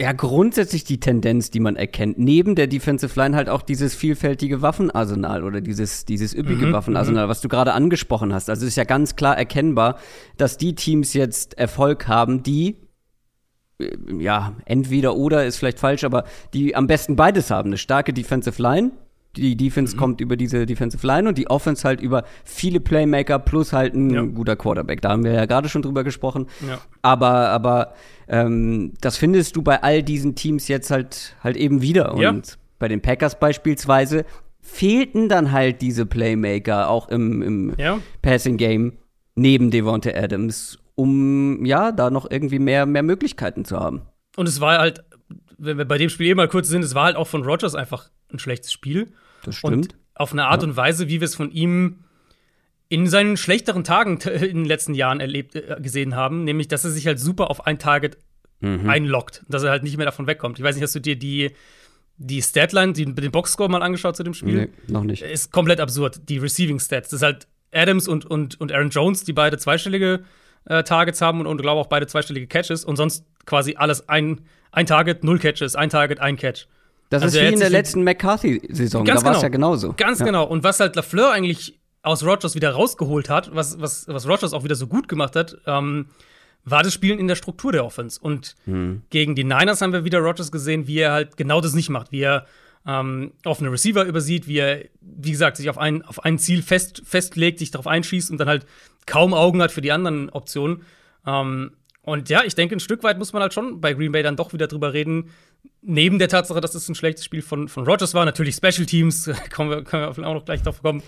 Ja, 0.00 0.12
grundsätzlich 0.12 0.84
die 0.84 1.00
Tendenz, 1.00 1.50
die 1.50 1.60
man 1.60 1.76
erkennt, 1.76 2.18
neben 2.18 2.54
der 2.54 2.66
Defensive 2.66 3.18
Line 3.18 3.34
halt 3.34 3.48
auch 3.48 3.62
dieses 3.62 3.94
vielfältige 3.94 4.60
Waffenarsenal 4.60 5.42
oder 5.42 5.62
dieses, 5.62 6.04
dieses 6.04 6.34
üppige 6.34 6.66
mhm, 6.66 6.72
Waffenarsenal, 6.74 7.24
mhm. 7.24 7.30
was 7.30 7.40
du 7.40 7.48
gerade 7.48 7.72
angesprochen 7.72 8.34
hast. 8.34 8.50
Also 8.50 8.66
es 8.66 8.72
ist 8.72 8.76
ja 8.76 8.84
ganz 8.84 9.16
klar 9.16 9.38
erkennbar, 9.38 9.98
dass 10.36 10.58
die 10.58 10.74
Teams 10.74 11.14
jetzt 11.14 11.56
Erfolg 11.56 12.08
haben, 12.08 12.42
die 12.42 12.76
äh, 13.78 13.96
ja, 14.18 14.54
entweder 14.66 15.16
oder 15.16 15.46
ist 15.46 15.56
vielleicht 15.56 15.78
falsch, 15.78 16.04
aber 16.04 16.24
die 16.52 16.76
am 16.76 16.86
besten 16.86 17.16
beides 17.16 17.50
haben. 17.50 17.70
Eine 17.70 17.78
starke 17.78 18.12
Defensive 18.12 18.60
Line, 18.60 18.90
Die 19.36 19.56
Defense 19.56 19.94
mhm. 19.94 20.00
kommt 20.00 20.20
über 20.20 20.36
diese 20.36 20.66
Defensive 20.66 21.06
Line 21.06 21.28
und 21.28 21.38
die 21.38 21.48
Offense 21.48 21.86
halt 21.86 22.00
über 22.00 22.24
viele 22.44 22.80
Playmaker 22.80 23.38
plus 23.38 23.72
halt 23.72 23.94
ein 23.94 24.10
ja. 24.10 24.22
guter 24.22 24.56
Quarterback. 24.56 25.00
Da 25.00 25.10
haben 25.10 25.24
wir 25.24 25.32
ja 25.32 25.46
gerade 25.46 25.68
schon 25.68 25.82
drüber 25.82 26.04
gesprochen. 26.04 26.46
Ja. 26.66 26.78
Aber, 27.02 27.48
aber 27.48 27.94
ähm, 28.28 28.94
das 29.00 29.16
findest 29.16 29.56
du 29.56 29.62
bei 29.62 29.82
all 29.82 30.02
diesen 30.02 30.34
Teams 30.34 30.68
jetzt 30.68 30.90
halt, 30.90 31.36
halt 31.42 31.56
eben 31.56 31.82
wieder. 31.82 32.14
Und 32.14 32.22
ja. 32.22 32.54
bei 32.78 32.88
den 32.88 33.02
Packers 33.02 33.38
beispielsweise 33.38 34.24
fehlten 34.60 35.28
dann 35.28 35.52
halt 35.52 35.80
diese 35.80 36.06
Playmaker 36.06 36.88
auch 36.88 37.08
im, 37.08 37.42
im 37.42 37.74
Passing 38.22 38.56
Game 38.56 38.94
neben 39.36 39.70
Devonta 39.70 40.10
Adams, 40.10 40.78
um 40.94 41.64
ja 41.64 41.92
da 41.92 42.10
noch 42.10 42.28
irgendwie 42.28 42.58
mehr, 42.58 42.86
mehr 42.86 43.02
Möglichkeiten 43.02 43.64
zu 43.64 43.78
haben. 43.78 44.02
Und 44.36 44.48
es 44.48 44.60
war 44.60 44.78
halt, 44.78 45.04
wenn 45.58 45.78
wir 45.78 45.84
bei 45.84 45.98
dem 45.98 46.08
Spiel 46.08 46.26
eh 46.28 46.34
mal 46.34 46.48
kurz 46.48 46.68
sind, 46.68 46.82
es 46.82 46.94
war 46.94 47.04
halt 47.04 47.16
auch 47.16 47.28
von 47.28 47.44
Rogers 47.44 47.74
einfach 47.74 48.10
ein 48.32 48.38
schlechtes 48.38 48.72
Spiel. 48.72 49.12
Das 49.46 49.56
stimmt. 49.56 49.94
Und 49.94 49.96
auf 50.14 50.32
eine 50.32 50.46
Art 50.46 50.62
ja. 50.62 50.68
und 50.68 50.76
Weise, 50.76 51.08
wie 51.08 51.20
wir 51.20 51.26
es 51.26 51.34
von 51.34 51.50
ihm 51.50 52.04
in 52.88 53.06
seinen 53.06 53.36
schlechteren 53.36 53.84
Tagen 53.84 54.18
in 54.20 54.58
den 54.58 54.64
letzten 54.64 54.94
Jahren 54.94 55.20
erlebt, 55.20 55.54
äh, 55.54 55.76
gesehen 55.80 56.14
haben, 56.14 56.44
nämlich, 56.44 56.68
dass 56.68 56.84
er 56.84 56.90
sich 56.90 57.06
halt 57.06 57.18
super 57.18 57.50
auf 57.50 57.66
ein 57.66 57.78
Target 57.78 58.18
mhm. 58.60 58.88
einloggt, 58.88 59.44
dass 59.48 59.62
er 59.62 59.70
halt 59.70 59.82
nicht 59.82 59.96
mehr 59.96 60.06
davon 60.06 60.26
wegkommt. 60.26 60.58
Ich 60.58 60.64
weiß 60.64 60.74
nicht, 60.76 60.82
hast 60.82 60.94
du 60.94 61.00
dir 61.00 61.16
die, 61.16 61.52
die 62.16 62.42
Statline, 62.42 62.92
die, 62.92 63.04
den 63.04 63.30
Boxscore 63.30 63.68
mal 63.68 63.82
angeschaut 63.82 64.16
zu 64.16 64.22
dem 64.22 64.34
Spiel? 64.34 64.66
Nee, 64.66 64.92
noch 64.92 65.04
nicht. 65.04 65.22
Ist 65.22 65.52
komplett 65.52 65.80
absurd, 65.80 66.28
die 66.28 66.38
Receiving 66.38 66.78
Stats. 66.78 67.10
Das 67.10 67.20
ist 67.20 67.24
halt 67.24 67.46
Adams 67.72 68.08
und, 68.08 68.24
und, 68.24 68.60
und 68.60 68.72
Aaron 68.72 68.90
Jones, 68.90 69.24
die 69.24 69.32
beide 69.32 69.58
zweistellige 69.58 70.24
äh, 70.64 70.82
Targets 70.82 71.20
haben 71.20 71.40
und, 71.40 71.46
und 71.46 71.60
glaube 71.60 71.80
auch 71.80 71.88
beide 71.88 72.06
zweistellige 72.06 72.46
Catches 72.46 72.84
und 72.84 72.96
sonst 72.96 73.24
quasi 73.44 73.76
alles 73.76 74.08
ein, 74.08 74.42
ein 74.72 74.86
Target, 74.86 75.24
null 75.24 75.38
Catches, 75.38 75.76
ein 75.76 75.90
Target, 75.90 76.20
ein 76.20 76.36
Catch. 76.36 76.66
Das 77.08 77.22
also 77.22 77.38
ist 77.38 77.44
wie 77.44 77.52
in 77.52 77.60
der 77.60 77.70
letzten 77.70 78.02
McCarthy-Saison, 78.02 79.04
da 79.04 79.14
war 79.14 79.18
es 79.18 79.24
genau. 79.24 79.42
ja 79.42 79.48
genauso. 79.48 79.94
Ganz 79.96 80.18
ja. 80.18 80.26
genau. 80.26 80.44
Und 80.44 80.64
was 80.64 80.80
halt 80.80 80.96
LaFleur 80.96 81.30
eigentlich 81.30 81.78
aus 82.02 82.24
Rogers 82.24 82.54
wieder 82.54 82.70
rausgeholt 82.70 83.28
hat, 83.28 83.54
was, 83.54 83.80
was, 83.80 84.06
was 84.08 84.28
Rogers 84.28 84.52
auch 84.52 84.64
wieder 84.64 84.74
so 84.74 84.86
gut 84.86 85.08
gemacht 85.08 85.36
hat, 85.36 85.58
ähm, 85.66 86.06
war 86.64 86.82
das 86.82 86.92
Spielen 86.92 87.18
in 87.18 87.28
der 87.28 87.36
Struktur 87.36 87.72
der 87.72 87.84
Offense. 87.84 88.20
Und 88.20 88.56
hm. 88.64 89.02
gegen 89.10 89.34
die 89.34 89.44
Niners 89.44 89.80
haben 89.80 89.92
wir 89.92 90.04
wieder 90.04 90.18
Rogers 90.18 90.50
gesehen, 90.50 90.86
wie 90.86 90.98
er 90.98 91.12
halt 91.12 91.36
genau 91.36 91.60
das 91.60 91.74
nicht 91.74 91.88
macht, 91.88 92.12
wie 92.12 92.22
er 92.22 92.46
ähm, 92.86 93.32
offene 93.44 93.70
Receiver 93.70 94.04
übersieht, 94.04 94.46
wie 94.46 94.58
er, 94.58 94.84
wie 95.00 95.32
gesagt, 95.32 95.56
sich 95.56 95.70
auf 95.70 95.78
ein, 95.78 96.02
auf 96.02 96.24
ein 96.24 96.38
Ziel 96.38 96.62
fest, 96.62 97.02
festlegt, 97.04 97.58
sich 97.58 97.70
darauf 97.70 97.86
einschießt 97.86 98.30
und 98.30 98.38
dann 98.38 98.48
halt 98.48 98.66
kaum 99.06 99.34
Augen 99.34 99.62
hat 99.62 99.72
für 99.72 99.80
die 99.80 99.92
anderen 99.92 100.30
Optionen. 100.30 100.82
Ähm, 101.26 101.72
und 102.02 102.28
ja, 102.28 102.44
ich 102.44 102.54
denke, 102.54 102.76
ein 102.76 102.80
Stück 102.80 103.02
weit 103.02 103.18
muss 103.18 103.32
man 103.32 103.42
halt 103.42 103.52
schon 103.52 103.80
bei 103.80 103.92
Green 103.92 104.12
Bay 104.12 104.22
dann 104.22 104.36
doch 104.36 104.52
wieder 104.52 104.68
drüber 104.68 104.92
reden. 104.92 105.30
Neben 105.88 106.18
der 106.18 106.28
Tatsache, 106.28 106.60
dass 106.60 106.74
es 106.74 106.88
ein 106.88 106.96
schlechtes 106.96 107.24
Spiel 107.24 107.42
von, 107.42 107.68
von 107.68 107.86
Rogers 107.86 108.12
war, 108.12 108.24
natürlich 108.24 108.56
Special 108.56 108.86
Teams, 108.86 109.30
kommen 109.54 109.70
wir, 109.70 109.84
können 109.84 110.16
wir 110.16 110.26
auch 110.26 110.34
noch 110.34 110.44
gleich 110.44 110.62
drauf 110.62 110.82
kommen. 110.82 111.02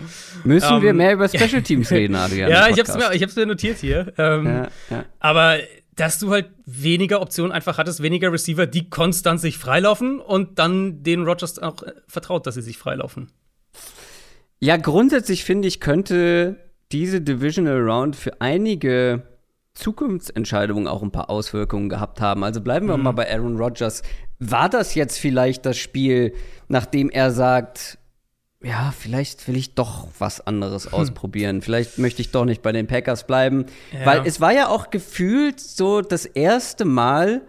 Müssen 0.45 0.75
ähm, 0.75 0.81
wir 0.81 0.93
mehr 0.93 1.13
über 1.13 1.27
Special 1.29 1.61
Teams 1.61 1.91
reden, 1.91 2.15
Adrian? 2.15 2.49
ja, 2.49 2.69
ich 2.69 2.79
hab's, 2.79 2.95
mir, 2.95 3.13
ich 3.13 3.21
hab's 3.21 3.35
mir 3.35 3.45
notiert 3.45 3.79
hier. 3.79 4.13
Ähm, 4.17 4.45
ja, 4.45 4.67
ja. 4.89 5.05
Aber 5.19 5.57
dass 5.95 6.17
du 6.17 6.31
halt 6.31 6.49
weniger 6.65 7.21
Optionen 7.21 7.51
einfach 7.51 7.77
hattest, 7.77 8.01
weniger 8.01 8.31
Receiver, 8.31 8.65
die 8.65 8.89
konstant 8.89 9.41
sich 9.41 9.57
freilaufen 9.57 10.21
und 10.21 10.57
dann 10.57 11.03
den 11.03 11.23
Rogers 11.23 11.59
auch 11.59 11.83
äh, 11.83 11.91
vertraut, 12.07 12.47
dass 12.47 12.55
sie 12.55 12.61
sich 12.61 12.77
freilaufen. 12.77 13.31
Ja, 14.59 14.77
grundsätzlich 14.77 15.43
finde 15.43 15.67
ich, 15.67 15.79
könnte 15.79 16.55
diese 16.91 17.21
Divisional 17.21 17.81
Round 17.81 18.15
für 18.15 18.39
einige 18.41 19.23
Zukunftsentscheidungen 19.73 20.87
auch 20.87 21.01
ein 21.03 21.11
paar 21.11 21.29
Auswirkungen 21.29 21.89
gehabt 21.89 22.19
haben. 22.21 22.43
Also 22.43 22.61
bleiben 22.61 22.87
wir 22.87 22.97
mhm. 22.97 23.03
mal 23.03 23.11
bei 23.11 23.31
Aaron 23.31 23.57
Rodgers. 23.57 24.01
War 24.39 24.69
das 24.69 24.95
jetzt 24.95 25.19
vielleicht 25.19 25.65
das 25.65 25.77
Spiel, 25.77 26.33
nachdem 26.67 27.09
er 27.09 27.31
sagt, 27.31 27.97
ja, 28.61 28.93
vielleicht 28.97 29.47
will 29.47 29.55
ich 29.55 29.75
doch 29.75 30.07
was 30.17 30.45
anderes 30.45 30.85
hm. 30.85 30.93
ausprobieren. 30.93 31.61
Vielleicht 31.61 31.97
möchte 31.97 32.21
ich 32.21 32.31
doch 32.31 32.45
nicht 32.45 32.61
bei 32.61 32.71
den 32.71 32.87
Packers 32.87 33.25
bleiben. 33.25 33.65
Ja. 33.93 34.05
Weil 34.05 34.21
es 34.25 34.41
war 34.41 34.53
ja 34.53 34.67
auch 34.67 34.89
gefühlt 34.89 35.59
so 35.59 36.01
das 36.01 36.25
erste 36.25 36.85
Mal, 36.85 37.41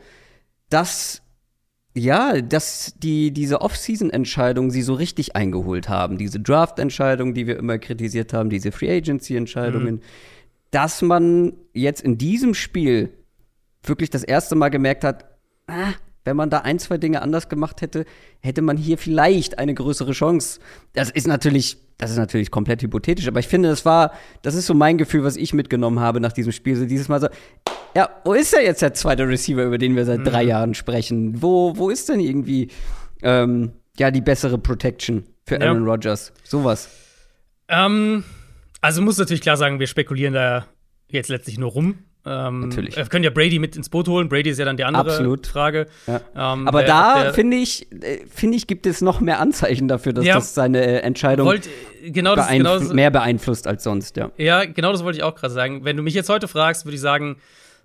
dass 0.68 1.22
ja, 1.92 2.40
dass 2.40 2.94
die, 2.98 3.32
diese 3.32 3.60
Off-Season-Entscheidungen 3.62 4.70
sie 4.70 4.82
so 4.82 4.94
richtig 4.94 5.34
eingeholt 5.34 5.88
haben. 5.88 6.18
Diese 6.18 6.38
Draft-Entscheidungen, 6.38 7.34
die 7.34 7.48
wir 7.48 7.58
immer 7.58 7.78
kritisiert 7.78 8.32
haben, 8.32 8.48
diese 8.48 8.70
Free 8.70 8.96
Agency-Entscheidungen, 8.96 9.96
mhm. 9.96 10.00
dass 10.70 11.02
man 11.02 11.54
jetzt 11.72 12.02
in 12.02 12.16
diesem 12.16 12.54
Spiel 12.54 13.10
wirklich 13.82 14.08
das 14.08 14.22
erste 14.22 14.54
Mal 14.54 14.68
gemerkt 14.68 15.02
hat, 15.02 15.24
ah, 15.66 15.94
wenn 16.30 16.36
man 16.36 16.48
da 16.48 16.58
ein, 16.58 16.78
zwei 16.78 16.96
Dinge 16.96 17.22
anders 17.22 17.48
gemacht 17.48 17.82
hätte, 17.82 18.04
hätte 18.38 18.62
man 18.62 18.76
hier 18.76 18.98
vielleicht 18.98 19.58
eine 19.58 19.74
größere 19.74 20.12
Chance. 20.12 20.60
Das 20.92 21.10
ist 21.10 21.26
natürlich, 21.26 21.78
das 21.98 22.12
ist 22.12 22.18
natürlich 22.18 22.52
komplett 22.52 22.82
hypothetisch, 22.82 23.26
aber 23.26 23.40
ich 23.40 23.48
finde, 23.48 23.68
das 23.68 23.84
war, 23.84 24.12
das 24.42 24.54
ist 24.54 24.66
so 24.66 24.74
mein 24.74 24.96
Gefühl, 24.96 25.24
was 25.24 25.36
ich 25.36 25.52
mitgenommen 25.54 25.98
habe 25.98 26.20
nach 26.20 26.32
diesem 26.32 26.52
Spiel. 26.52 26.76
So 26.76 26.86
dieses 26.86 27.08
Mal 27.08 27.20
so, 27.20 27.26
ja, 27.96 28.08
wo 28.24 28.32
ist 28.32 28.52
denn 28.52 28.62
jetzt 28.62 28.80
der 28.80 28.94
zweite 28.94 29.26
Receiver, 29.26 29.64
über 29.64 29.76
den 29.76 29.96
wir 29.96 30.04
seit 30.04 30.20
mhm. 30.20 30.24
drei 30.24 30.44
Jahren 30.44 30.74
sprechen? 30.74 31.42
Wo, 31.42 31.76
wo 31.76 31.90
ist 31.90 32.08
denn 32.08 32.20
irgendwie, 32.20 32.68
ähm, 33.22 33.72
ja, 33.98 34.12
die 34.12 34.20
bessere 34.20 34.56
Protection 34.56 35.24
für 35.44 35.60
Aaron 35.60 35.84
ja. 35.84 35.90
Rodgers? 35.90 36.32
Sowas. 36.44 36.88
Ähm, 37.66 38.22
also 38.80 39.02
muss 39.02 39.18
natürlich 39.18 39.42
klar 39.42 39.56
sagen, 39.56 39.80
wir 39.80 39.88
spekulieren 39.88 40.34
da 40.34 40.66
jetzt 41.08 41.28
letztlich 41.28 41.58
nur 41.58 41.72
rum. 41.72 41.98
Ähm, 42.26 42.68
Natürlich. 42.68 42.96
Wir 42.96 43.06
können 43.06 43.24
ja 43.24 43.30
Brady 43.30 43.58
mit 43.58 43.76
ins 43.76 43.88
Boot 43.88 44.06
holen. 44.06 44.28
Brady 44.28 44.50
ist 44.50 44.58
ja 44.58 44.66
dann 44.66 44.76
die 44.76 44.84
andere 44.84 45.10
Absolut. 45.10 45.46
Frage. 45.46 45.86
Ja. 46.06 46.20
Ähm, 46.36 46.68
Aber 46.68 46.82
da 46.82 47.32
finde 47.32 47.56
ich, 47.56 47.90
äh, 47.92 48.26
finde 48.28 48.56
ich, 48.58 48.66
gibt 48.66 48.86
es 48.86 49.00
noch 49.00 49.20
mehr 49.20 49.40
Anzeichen 49.40 49.88
dafür, 49.88 50.12
dass 50.12 50.24
ja, 50.24 50.34
das 50.34 50.54
seine 50.54 50.84
äh, 50.84 50.98
Entscheidung 50.98 51.46
wollt, 51.46 51.68
genau 52.04 52.36
das, 52.36 52.48
genau 52.50 52.78
das, 52.78 52.92
mehr 52.92 53.10
beeinflusst 53.10 53.66
als 53.66 53.84
sonst. 53.84 54.16
Ja. 54.18 54.30
ja, 54.36 54.64
genau 54.66 54.92
das 54.92 55.02
wollte 55.02 55.18
ich 55.18 55.24
auch 55.24 55.34
gerade 55.34 55.54
sagen. 55.54 55.84
Wenn 55.84 55.96
du 55.96 56.02
mich 56.02 56.14
jetzt 56.14 56.28
heute 56.28 56.46
fragst, 56.46 56.84
würde 56.84 56.96
ich 56.96 57.00
sagen, 57.00 57.36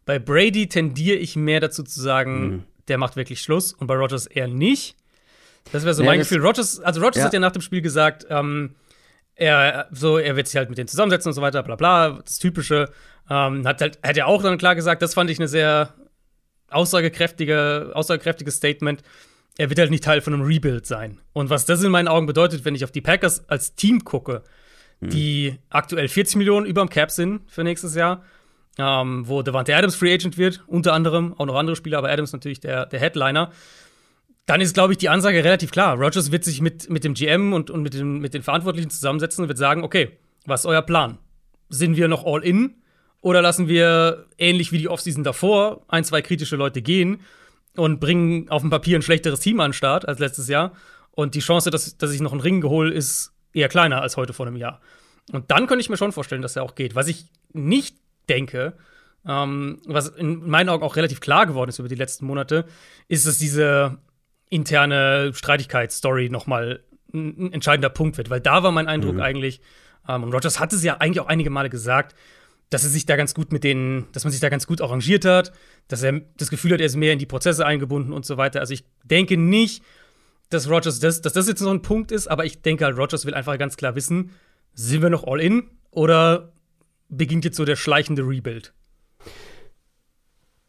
bei 0.05 0.19
Brady 0.19 0.67
tendiere 0.67 1.17
ich 1.17 1.35
mehr 1.35 1.61
dazu 1.61 1.83
zu 1.83 2.01
sagen, 2.01 2.47
mhm. 2.47 2.63
der 2.89 2.97
macht 2.97 3.15
wirklich 3.15 3.41
Schluss 3.41 3.71
und 3.71 3.87
bei 3.87 3.95
Rogers 3.95 4.27
eher 4.27 4.47
nicht. 4.47 4.97
Das 5.71 5.83
wäre 5.83 5.93
so 5.93 6.03
mein 6.03 6.19
Gefühl. 6.19 6.45
Rogers, 6.45 6.79
also 6.81 7.01
Rogers 7.01 7.23
hat 7.23 7.33
ja 7.33 7.39
nach 7.39 7.51
dem 7.51 7.61
Spiel 7.61 7.81
gesagt, 7.81 8.27
ähm, 8.29 8.75
er, 9.35 9.87
so, 9.91 10.17
er 10.17 10.35
wird 10.35 10.47
sich 10.47 10.57
halt 10.57 10.69
mit 10.69 10.77
denen 10.77 10.87
zusammensetzen 10.87 11.29
und 11.29 11.33
so 11.33 11.41
weiter, 11.41 11.63
bla 11.63 11.75
bla, 11.75 12.19
das 12.23 12.39
Typische. 12.39 12.89
Ähm, 13.29 13.67
hat, 13.67 13.81
halt, 13.81 13.99
hat 14.03 14.17
er 14.17 14.27
auch 14.27 14.43
dann 14.43 14.57
klar 14.57 14.75
gesagt, 14.75 15.01
das 15.01 15.13
fand 15.13 15.29
ich 15.29 15.39
eine 15.39 15.47
sehr 15.47 15.93
aussagekräftige, 16.69 17.91
aussagekräftiges 17.93 18.55
Statement. 18.55 19.01
Er 19.57 19.69
wird 19.69 19.79
halt 19.79 19.91
nicht 19.91 20.03
Teil 20.03 20.21
von 20.21 20.33
einem 20.33 20.43
Rebuild 20.43 20.85
sein. 20.85 21.19
Und 21.33 21.49
was 21.49 21.65
das 21.65 21.83
in 21.83 21.91
meinen 21.91 22.07
Augen 22.07 22.25
bedeutet, 22.25 22.65
wenn 22.65 22.75
ich 22.75 22.83
auf 22.83 22.91
die 22.91 23.01
Packers 23.01 23.47
als 23.49 23.75
Team 23.75 24.03
gucke, 24.03 24.43
mhm. 24.99 25.09
die 25.09 25.55
aktuell 25.69 26.07
40 26.07 26.35
Millionen 26.35 26.65
über 26.65 26.81
dem 26.81 26.89
Cap 26.89 27.11
sind 27.11 27.41
für 27.47 27.63
nächstes 27.63 27.95
Jahr, 27.95 28.23
ähm, 28.77 29.27
wo 29.27 29.41
Devante 29.41 29.75
Adams 29.75 29.95
Free 29.95 30.13
Agent 30.13 30.38
wird, 30.38 30.63
unter 30.67 30.93
anderem, 30.93 31.33
auch 31.38 31.45
noch 31.45 31.55
andere 31.55 31.75
Spieler, 31.75 31.97
aber 31.97 32.11
Adams 32.11 32.33
natürlich 32.33 32.59
der, 32.59 32.85
der 32.85 32.99
Headliner. 32.99 33.51
Dann 34.45 34.61
ist, 34.61 34.75
glaube 34.75 34.93
ich, 34.93 34.99
die 34.99 35.09
Ansage 35.09 35.43
relativ 35.43 35.71
klar. 35.71 35.95
Rogers 35.95 36.31
wird 36.31 36.43
sich 36.43 36.61
mit, 36.61 36.89
mit 36.89 37.03
dem 37.03 37.15
GM 37.15 37.53
und, 37.53 37.71
und 37.71 37.81
mit, 37.81 37.95
den, 37.95 38.19
mit 38.19 38.33
den 38.33 38.43
Verantwortlichen 38.43 38.91
zusammensetzen 38.91 39.43
und 39.43 39.47
wird 39.47 39.57
sagen: 39.57 39.83
Okay, 39.83 40.19
was 40.45 40.61
ist 40.61 40.65
euer 40.67 40.83
Plan? 40.83 41.17
Sind 41.69 41.97
wir 41.97 42.07
noch 42.07 42.25
all 42.25 42.43
in? 42.43 42.75
Oder 43.25 43.41
lassen 43.41 43.67
wir, 43.67 44.27
ähnlich 44.38 44.71
wie 44.71 44.77
die 44.77 44.88
Offseason 44.88 45.23
davor, 45.23 45.81
ein, 45.88 46.03
zwei 46.03 46.21
kritische 46.21 46.57
Leute 46.57 46.83
gehen 46.83 47.21
und 47.75 47.99
bringen 47.99 48.49
auf 48.49 48.61
dem 48.61 48.69
Papier 48.69 48.99
ein 48.99 49.01
schlechteres 49.01 49.39
Team 49.39 49.59
an 49.61 49.69
den 49.69 49.73
Start 49.73 50.07
als 50.07 50.19
letztes 50.19 50.47
Jahr? 50.47 50.73
Und 51.09 51.33
die 51.33 51.39
Chance, 51.39 51.71
dass, 51.71 51.97
dass 51.97 52.11
ich 52.11 52.21
noch 52.21 52.33
einen 52.33 52.41
Ring 52.41 52.61
gehole, 52.61 52.93
ist 52.93 53.33
eher 53.51 53.67
kleiner 53.67 54.03
als 54.03 54.15
heute 54.15 54.33
vor 54.33 54.45
einem 54.45 54.57
Jahr. 54.57 54.79
Und 55.31 55.49
dann 55.49 55.65
könnte 55.65 55.81
ich 55.81 55.89
mir 55.89 55.97
schon 55.97 56.11
vorstellen, 56.11 56.43
dass 56.43 56.55
er 56.55 56.61
auch 56.61 56.75
geht. 56.75 56.93
Was 56.93 57.07
ich 57.07 57.25
nicht 57.51 57.97
denke, 58.29 58.73
ähm, 59.27 59.81
was 59.88 60.09
in 60.09 60.47
meinen 60.47 60.69
Augen 60.69 60.83
auch 60.83 60.95
relativ 60.95 61.19
klar 61.19 61.47
geworden 61.47 61.69
ist 61.69 61.79
über 61.79 61.89
die 61.89 61.95
letzten 61.95 62.27
Monate, 62.27 62.65
ist, 63.07 63.25
dass 63.25 63.39
diese 63.39 63.97
interne 64.51 65.31
Streitigkeitsstory 65.33 66.29
nochmal 66.29 66.83
ein, 67.11 67.47
ein 67.47 67.53
entscheidender 67.53 67.89
Punkt 67.89 68.19
wird. 68.19 68.29
Weil 68.29 68.41
da 68.41 68.61
war 68.61 68.71
mein 68.71 68.88
Eindruck 68.88 69.15
mhm. 69.15 69.21
eigentlich, 69.21 69.61
ähm, 70.07 70.21
und 70.21 70.31
Rogers 70.31 70.59
hatte 70.59 70.75
es 70.75 70.83
ja 70.83 70.97
eigentlich 70.97 71.21
auch 71.21 71.27
einige 71.27 71.49
Male 71.49 71.71
gesagt, 71.71 72.13
dass 72.69 72.84
er 72.84 72.89
sich 72.89 73.06
da 73.06 73.15
ganz 73.15 73.34
gut 73.34 73.51
mit 73.51 73.63
denen, 73.63 74.08
dass 74.12 74.23
man 74.23 74.32
sich 74.32 74.41
da 74.41 74.49
ganz 74.49 74.67
gut 74.67 74.82
arrangiert 74.82 75.25
hat, 75.25 75.54
dass 75.88 76.04
er 76.04 76.21
das 76.38 76.49
Gefühl 76.49 76.73
hat, 76.73 76.80
er 76.80 76.88
ist 76.88 76.95
mehr 76.95 77.13
in 77.13 77.19
die 77.19 77.25
Prozesse 77.25 77.65
eingebunden 77.65 78.12
und 78.12 78.25
so 78.25 78.38
weiter. 78.38 78.60
Also 78.60 78.73
ich 78.73 78.84
denke 79.04 79.38
nicht, 79.38 79.84
dass 80.49 80.69
Rogers 80.69 80.99
das, 80.99 81.21
dass 81.21 81.34
das 81.34 81.47
jetzt 81.47 81.60
so 81.60 81.69
ein 81.69 81.82
Punkt 81.82 82.12
ist, 82.12 82.28
aber 82.28 82.45
ich 82.45 82.62
denke 82.62 82.86
halt, 82.86 82.97
Rogers 82.97 83.25
will 83.25 83.34
einfach 83.34 83.58
ganz 83.58 83.78
klar 83.78 83.95
wissen, 83.95 84.32
sind 84.73 85.01
wir 85.01 85.10
noch 85.10 85.25
all 85.25 85.39
in 85.39 85.69
oder 85.91 86.51
beginnt 87.10 87.45
jetzt 87.45 87.58
so 87.58 87.65
der 87.65 87.75
schleichende 87.75 88.23
Rebuild? 88.23 88.73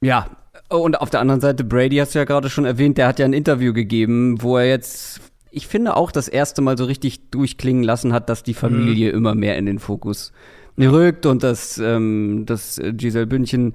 Ja, 0.01 0.37
und 0.69 1.01
auf 1.01 1.11
der 1.11 1.21
anderen 1.21 1.41
Seite, 1.41 1.65
Brady 1.65 1.97
hast 1.97 2.15
du 2.15 2.19
ja 2.19 2.25
gerade 2.25 2.51
schon 2.51 2.65
erwähnt, 2.65 2.99
der 2.99 3.09
hat 3.09 3.19
ja 3.19 3.25
ein 3.25 3.33
Interview 3.33 3.73
gegeben, 3.73 4.43
wo 4.43 4.59
er 4.59 4.69
jetzt, 4.69 5.21
ich 5.51 5.67
finde 5.67 5.97
auch 5.97 6.13
das 6.13 6.29
erste 6.29 6.61
Mal 6.61 6.77
so 6.77 6.85
richtig 6.85 7.31
durchklingen 7.31 7.83
lassen 7.83 8.13
hat, 8.13 8.29
dass 8.29 8.43
die 8.43 8.55
Familie 8.55 9.11
mhm. 9.11 9.19
immer 9.19 9.35
mehr 9.35 9.57
in 9.57 9.67
den 9.67 9.79
Fokus 9.79 10.33
rückt 10.79 11.27
und 11.27 11.43
dass, 11.43 11.79
ähm, 11.79 12.45
dass 12.47 12.81
Giselle 12.83 13.27
Bündchen, 13.27 13.75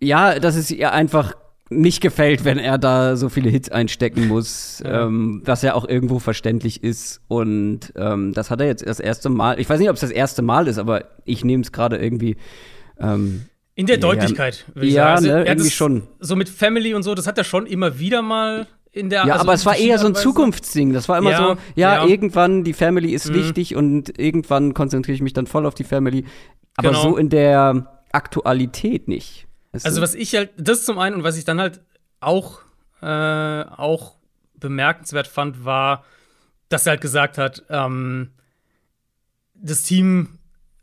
ja, 0.00 0.38
dass 0.38 0.56
es 0.56 0.70
ihr 0.70 0.92
einfach 0.92 1.34
nicht 1.68 2.00
gefällt, 2.00 2.44
wenn 2.44 2.58
er 2.58 2.78
da 2.78 3.16
so 3.16 3.28
viele 3.28 3.50
Hits 3.50 3.70
einstecken 3.70 4.28
muss, 4.28 4.80
ja. 4.84 5.06
ähm, 5.06 5.42
was 5.44 5.62
ja 5.62 5.74
auch 5.74 5.86
irgendwo 5.86 6.18
verständlich 6.18 6.84
ist. 6.84 7.20
Und 7.28 7.92
ähm, 7.96 8.32
das 8.34 8.50
hat 8.50 8.60
er 8.60 8.66
jetzt 8.66 8.86
das 8.86 9.00
erste 9.00 9.28
Mal. 9.28 9.58
Ich 9.58 9.68
weiß 9.68 9.80
nicht, 9.80 9.88
ob 9.88 9.96
es 9.96 10.00
das 10.00 10.10
erste 10.10 10.42
Mal 10.42 10.68
ist, 10.68 10.78
aber 10.78 11.04
ich 11.24 11.44
nehme 11.44 11.62
es 11.62 11.72
gerade 11.72 11.96
irgendwie. 11.96 12.36
Ähm, 13.00 13.46
in 13.74 13.86
der 13.86 13.98
Deutlichkeit, 13.98 14.64
würde 14.74 14.86
ich 14.86 14.94
ja, 14.94 15.16
sagen. 15.16 15.26
Also, 15.26 15.38
ne, 15.38 15.46
irgendwie 15.46 15.70
schon. 15.70 16.02
So 16.20 16.36
mit 16.36 16.48
Family 16.48 16.94
und 16.94 17.02
so, 17.02 17.14
das 17.14 17.26
hat 17.26 17.36
er 17.36 17.44
schon 17.44 17.66
immer 17.66 17.98
wieder 17.98 18.22
mal 18.22 18.66
der. 19.10 19.26
Ja, 19.26 19.34
also 19.34 19.44
aber 19.44 19.52
es 19.52 19.66
war 19.66 19.76
eher 19.76 19.98
so 19.98 20.06
ein 20.06 20.14
Zukunftsding. 20.14 20.92
Das 20.92 21.08
war 21.08 21.18
immer 21.18 21.30
ja, 21.30 21.36
so, 21.36 21.56
ja, 21.74 21.96
ja, 21.96 22.06
irgendwann 22.06 22.64
die 22.64 22.72
Family 22.72 23.12
ist 23.12 23.30
mhm. 23.30 23.34
wichtig 23.34 23.76
und 23.76 24.18
irgendwann 24.18 24.74
konzentriere 24.74 25.14
ich 25.14 25.22
mich 25.22 25.32
dann 25.32 25.46
voll 25.46 25.66
auf 25.66 25.74
die 25.74 25.84
Family. 25.84 26.24
Aber 26.76 26.90
genau. 26.90 27.02
so 27.02 27.16
in 27.16 27.28
der 27.28 28.02
Aktualität 28.12 29.08
nicht. 29.08 29.46
Also, 29.72 30.00
was 30.00 30.14
ich 30.14 30.34
halt, 30.34 30.50
das 30.56 30.84
zum 30.84 30.98
einen 30.98 31.16
und 31.16 31.22
was 31.22 31.36
ich 31.36 31.44
dann 31.44 31.60
halt 31.60 31.80
auch, 32.20 32.60
äh, 33.02 33.06
auch 33.06 34.16
bemerkenswert 34.58 35.26
fand, 35.26 35.64
war, 35.64 36.04
dass 36.68 36.86
er 36.86 36.90
halt 36.90 37.00
gesagt 37.00 37.38
hat, 37.38 37.64
ähm, 37.68 38.30
das 39.54 39.82
Team, 39.82 40.38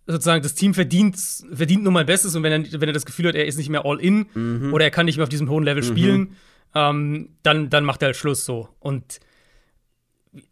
sozusagen, 0.06 0.43
das 0.43 0.54
Team 0.54 0.73
verdient, 0.73 1.17
verdient 1.54 1.84
nur 1.84 1.91
mal 1.91 2.06
Bestes 2.06 2.36
und 2.36 2.43
wenn 2.43 2.65
er, 2.65 2.82
wenn 2.82 2.89
er 2.89 2.93
das 2.93 3.06
Gefühl 3.06 3.28
hat, 3.28 3.36
er 3.36 3.45
ist 3.45 3.58
nicht 3.58 3.69
mehr 3.69 3.86
all 3.86 3.99
in 3.99 4.28
mhm. 4.34 4.73
oder 4.73 4.86
er 4.86 4.91
kann 4.91 5.06
nicht 5.06 5.17
mehr 5.17 5.23
auf 5.23 5.30
diesem 5.30 5.49
hohen 5.49 5.63
Level 5.63 5.84
mhm. 5.84 5.88
spielen, 5.88 6.36
ähm, 6.75 7.36
dann, 7.43 7.69
dann 7.69 7.86
macht 7.86 8.01
er 8.01 8.07
halt 8.07 8.15
Schluss 8.15 8.45
so. 8.45 8.69
Und 8.79 9.19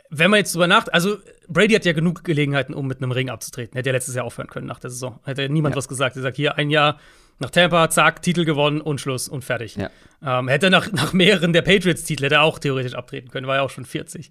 wenn 0.09 0.29
man 0.29 0.39
jetzt 0.39 0.53
drüber 0.53 0.67
nachdenkt, 0.67 0.93
also 0.93 1.17
Brady 1.47 1.73
hat 1.73 1.85
ja 1.85 1.93
genug 1.93 2.23
Gelegenheiten, 2.23 2.73
um 2.73 2.87
mit 2.87 2.97
einem 2.97 3.11
Ring 3.11 3.29
abzutreten. 3.29 3.75
Hätte 3.75 3.89
ja 3.89 3.93
letztes 3.93 4.15
Jahr 4.15 4.25
aufhören 4.25 4.47
können 4.47 4.67
nach 4.67 4.79
der 4.79 4.89
Saison. 4.89 5.19
Hätte 5.23 5.49
niemand 5.49 5.73
ja. 5.73 5.77
was 5.77 5.87
gesagt. 5.87 6.15
Er 6.15 6.21
sagt, 6.21 6.37
hier 6.37 6.57
ein 6.57 6.69
Jahr 6.69 6.99
nach 7.39 7.49
Tampa, 7.49 7.89
zack, 7.89 8.21
Titel 8.21 8.45
gewonnen 8.45 8.81
und 8.81 9.01
Schluss 9.01 9.27
und 9.27 9.43
fertig. 9.43 9.75
Ja. 9.75 9.89
Ähm, 10.21 10.47
hätte 10.47 10.69
nach, 10.69 10.91
nach 10.91 11.13
mehreren 11.13 11.53
der 11.53 11.63
Patriots-Titel 11.63 12.25
hätte 12.25 12.35
er 12.35 12.43
auch 12.43 12.59
theoretisch 12.59 12.93
abtreten 12.93 13.31
können, 13.31 13.47
war 13.47 13.55
ja 13.55 13.61
auch 13.63 13.69
schon 13.69 13.85
40. 13.85 14.29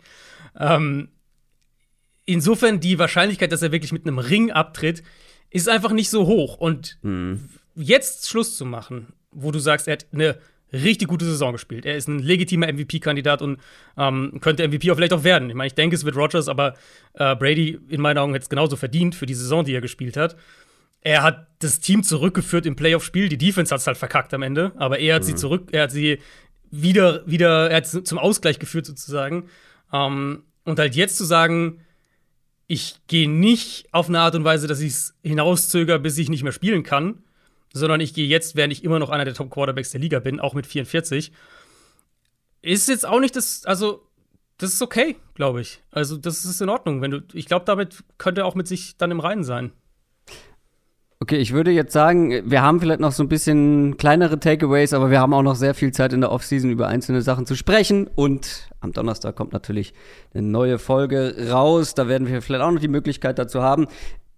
Ähm, 0.58 1.08
insofern 2.24 2.78
die 2.78 2.98
Wahrscheinlichkeit, 2.98 3.50
dass 3.50 3.62
er 3.62 3.72
wirklich 3.72 3.92
mit 3.92 4.06
einem 4.06 4.18
Ring 4.18 4.52
abtritt, 4.52 5.02
ist 5.50 5.68
einfach 5.68 5.90
nicht 5.90 6.10
so 6.10 6.26
hoch. 6.26 6.56
Und 6.56 6.98
mhm. 7.02 7.48
jetzt 7.74 8.28
Schluss 8.28 8.56
zu 8.56 8.64
machen, 8.64 9.12
wo 9.32 9.50
du 9.50 9.58
sagst, 9.58 9.88
er 9.88 9.92
hat 9.92 10.06
eine 10.12 10.38
richtig 10.72 11.08
gute 11.08 11.24
Saison 11.24 11.52
gespielt. 11.52 11.86
Er 11.86 11.96
ist 11.96 12.08
ein 12.08 12.18
legitimer 12.18 12.72
MVP-Kandidat 12.72 13.42
und 13.42 13.60
ähm, 13.96 14.38
könnte 14.40 14.66
MVP 14.66 14.90
auch 14.90 14.96
vielleicht 14.96 15.12
auch 15.12 15.24
werden. 15.24 15.48
Ich 15.48 15.56
meine, 15.56 15.68
ich 15.68 15.74
denke, 15.74 15.96
es 15.96 16.04
wird 16.04 16.16
Rogers, 16.16 16.48
aber 16.48 16.74
äh, 17.14 17.34
Brady 17.36 17.78
in 17.88 18.00
meinen 18.00 18.18
Augen 18.18 18.32
hätte 18.32 18.44
es 18.44 18.48
genauso 18.48 18.76
verdient 18.76 19.14
für 19.14 19.26
die 19.26 19.34
Saison, 19.34 19.64
die 19.64 19.74
er 19.74 19.80
gespielt 19.80 20.16
hat 20.16 20.36
er 21.02 21.22
hat 21.22 21.46
das 21.60 21.80
Team 21.80 22.02
zurückgeführt 22.02 22.66
im 22.66 22.76
Playoff-Spiel. 22.76 23.28
Die 23.28 23.38
Defense 23.38 23.72
hat 23.72 23.80
es 23.80 23.86
halt 23.86 23.96
verkackt 23.96 24.34
am 24.34 24.42
Ende, 24.42 24.72
aber 24.76 24.98
er 24.98 25.16
hat 25.16 25.22
mhm. 25.22 25.26
sie 25.26 25.34
zurück, 25.34 25.68
er 25.72 25.84
hat 25.84 25.90
sie 25.90 26.18
wieder, 26.70 27.26
wieder, 27.26 27.70
er 27.70 27.78
hat 27.78 27.86
zum 27.86 28.18
Ausgleich 28.18 28.58
geführt 28.58 28.86
sozusagen. 28.86 29.48
Ähm, 29.92 30.44
und 30.64 30.78
halt 30.78 30.94
jetzt 30.94 31.16
zu 31.16 31.24
sagen, 31.24 31.80
ich 32.66 32.96
gehe 33.08 33.28
nicht 33.28 33.88
auf 33.92 34.08
eine 34.08 34.20
Art 34.20 34.34
und 34.34 34.44
Weise, 34.44 34.66
dass 34.66 34.80
ich 34.80 34.92
es 34.92 35.14
hinauszöger, 35.22 35.98
bis 35.98 36.18
ich 36.18 36.28
nicht 36.28 36.44
mehr 36.44 36.52
spielen 36.52 36.82
kann, 36.82 37.24
sondern 37.72 38.00
ich 38.00 38.14
gehe 38.14 38.26
jetzt, 38.26 38.56
während 38.56 38.72
ich 38.72 38.84
immer 38.84 38.98
noch 38.98 39.10
einer 39.10 39.24
der 39.24 39.34
Top 39.34 39.50
Quarterbacks 39.50 39.90
der 39.90 40.00
Liga 40.00 40.18
bin, 40.18 40.40
auch 40.40 40.54
mit 40.54 40.66
44. 40.66 41.32
Ist 42.62 42.88
jetzt 42.88 43.06
auch 43.06 43.20
nicht 43.20 43.36
das, 43.36 43.64
also 43.64 44.06
das 44.58 44.74
ist 44.74 44.82
okay, 44.82 45.16
glaube 45.34 45.60
ich. 45.60 45.80
Also 45.90 46.16
das 46.16 46.44
ist 46.44 46.60
in 46.60 46.68
Ordnung, 46.68 47.00
wenn 47.00 47.10
du, 47.10 47.20
ich 47.32 47.46
glaube, 47.46 47.64
damit 47.64 48.04
könnte 48.18 48.42
er 48.42 48.46
auch 48.46 48.54
mit 48.54 48.68
sich 48.68 48.96
dann 48.98 49.10
im 49.10 49.20
Reinen 49.20 49.44
sein. 49.44 49.72
Okay, 51.22 51.36
ich 51.36 51.52
würde 51.52 51.70
jetzt 51.70 51.92
sagen, 51.92 52.50
wir 52.50 52.62
haben 52.62 52.80
vielleicht 52.80 53.00
noch 53.00 53.12
so 53.12 53.22
ein 53.22 53.28
bisschen 53.28 53.98
kleinere 53.98 54.40
Takeaways, 54.40 54.94
aber 54.94 55.10
wir 55.10 55.20
haben 55.20 55.34
auch 55.34 55.42
noch 55.42 55.54
sehr 55.54 55.74
viel 55.74 55.92
Zeit 55.92 56.14
in 56.14 56.22
der 56.22 56.32
Offseason 56.32 56.70
über 56.70 56.88
einzelne 56.88 57.20
Sachen 57.20 57.44
zu 57.44 57.56
sprechen. 57.56 58.06
Und 58.06 58.70
am 58.80 58.92
Donnerstag 58.92 59.36
kommt 59.36 59.52
natürlich 59.52 59.92
eine 60.32 60.42
neue 60.44 60.78
Folge 60.78 61.50
raus. 61.50 61.94
Da 61.94 62.08
werden 62.08 62.26
wir 62.26 62.40
vielleicht 62.40 62.62
auch 62.62 62.70
noch 62.70 62.80
die 62.80 62.88
Möglichkeit 62.88 63.38
dazu 63.38 63.62
haben. 63.62 63.86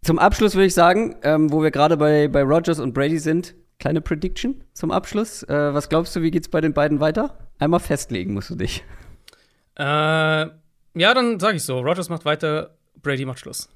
Zum 0.05 0.19
Abschluss 0.19 0.55
würde 0.55 0.67
ich 0.67 0.75
sagen, 0.75 1.17
ähm, 1.23 1.53
wo 1.53 1.63
wir 1.63 1.71
gerade 1.71 1.97
bei, 1.97 2.29
bei 2.29 2.43
Rogers 2.43 2.81
und 2.81 2.93
Brady 2.93 3.19
sind, 3.19 3.55
kleine 3.79 4.01
Prediction 4.01 4.65
zum 4.73 4.91
Abschluss. 4.91 5.43
Äh, 5.45 5.75
was 5.75 5.89
glaubst 5.89 6.15
du, 6.17 6.23
wie 6.23 6.31
geht's 6.31 6.49
bei 6.49 6.61
den 6.61 6.75
beiden 6.75 7.01
weiter? 7.01 7.39
Einmal 7.59 7.81
festlegen 7.81 8.35
musst 8.35 8.51
du 8.51 8.57
dich. 8.57 8.85
Äh, 9.79 9.85
ja, 9.85 11.15
dann 11.15 11.39
sage 11.39 11.57
ich 11.57 11.65
so. 11.65 11.79
Rogers 11.79 12.09
macht 12.09 12.25
weiter, 12.25 12.77
Brady 13.01 13.25
macht 13.25 13.39
Schluss 13.39 13.69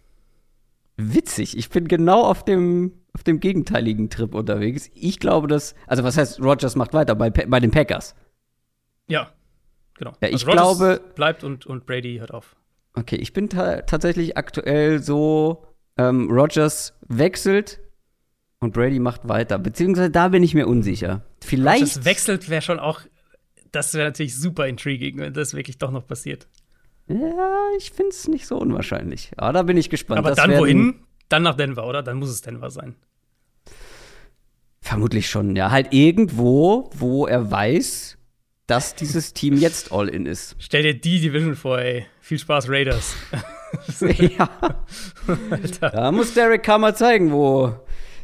witzig. 0.96 1.56
Ich 1.56 1.70
bin 1.70 1.88
genau 1.88 2.22
auf 2.22 2.44
dem, 2.44 2.92
auf 3.12 3.22
dem 3.22 3.40
gegenteiligen 3.40 4.10
Trip 4.10 4.34
unterwegs. 4.34 4.90
Ich 4.94 5.20
glaube, 5.20 5.46
dass, 5.46 5.74
also 5.86 6.04
was 6.04 6.16
heißt, 6.16 6.40
Rogers 6.40 6.76
macht 6.76 6.94
weiter 6.94 7.14
bei, 7.14 7.30
bei 7.30 7.60
den 7.60 7.70
Packers? 7.70 8.14
Ja, 9.08 9.32
genau. 9.94 10.12
Ja, 10.20 10.28
ich 10.28 10.46
also 10.46 10.50
glaube. 10.52 11.00
Bleibt 11.14 11.44
und, 11.44 11.66
und 11.66 11.86
Brady 11.86 12.16
hört 12.18 12.32
auf. 12.32 12.56
Okay, 12.94 13.16
ich 13.16 13.32
bin 13.32 13.48
ta 13.48 13.82
tatsächlich 13.82 14.36
aktuell 14.36 15.02
so, 15.02 15.66
ähm, 15.98 16.30
Rogers 16.30 16.94
wechselt 17.08 17.80
und 18.60 18.72
Brady 18.72 18.98
macht 18.98 19.28
weiter. 19.28 19.58
Beziehungsweise 19.58 20.10
da 20.10 20.28
bin 20.28 20.42
ich 20.42 20.54
mir 20.54 20.66
unsicher. 20.66 21.22
Vielleicht. 21.44 21.82
Rogers 21.82 22.04
wechselt 22.04 22.48
wäre 22.48 22.62
schon 22.62 22.78
auch, 22.78 23.00
das 23.72 23.94
wäre 23.94 24.06
natürlich 24.06 24.36
super 24.36 24.66
intriguing, 24.66 25.18
wenn 25.18 25.32
das 25.32 25.54
wirklich 25.54 25.78
doch 25.78 25.90
noch 25.90 26.06
passiert. 26.06 26.48
Ja, 27.08 27.68
ich 27.78 27.90
finde 27.92 28.10
es 28.10 28.26
nicht 28.26 28.46
so 28.46 28.58
unwahrscheinlich. 28.58 29.30
Aber 29.36 29.52
da 29.52 29.62
bin 29.62 29.76
ich 29.76 29.90
gespannt. 29.90 30.18
Aber 30.18 30.30
das 30.30 30.38
dann 30.38 30.58
wohin? 30.58 31.00
Dann 31.28 31.42
nach 31.42 31.54
Denver, 31.54 31.86
oder? 31.86 32.02
Dann 32.02 32.18
muss 32.18 32.30
es 32.30 32.40
Denver 32.40 32.70
sein. 32.70 32.96
Vermutlich 34.80 35.28
schon, 35.28 35.56
ja. 35.56 35.70
Halt 35.70 35.92
irgendwo, 35.92 36.90
wo 36.94 37.26
er 37.26 37.50
weiß, 37.50 38.18
dass 38.66 38.94
dieses 38.94 39.32
Team 39.32 39.56
jetzt 39.56 39.92
All-In 39.92 40.26
ist. 40.26 40.56
Stell 40.58 40.82
dir 40.82 40.94
die 40.94 41.20
Division 41.20 41.54
vor, 41.54 41.78
ey. 41.78 42.06
Viel 42.20 42.38
Spaß, 42.38 42.68
Raiders. 42.68 43.16
ja. 44.00 44.48
Alter. 45.50 45.90
Da 45.90 46.12
muss 46.12 46.34
Derek 46.34 46.62
Kammer 46.62 46.94
zeigen, 46.94 47.32
wo, 47.32 47.74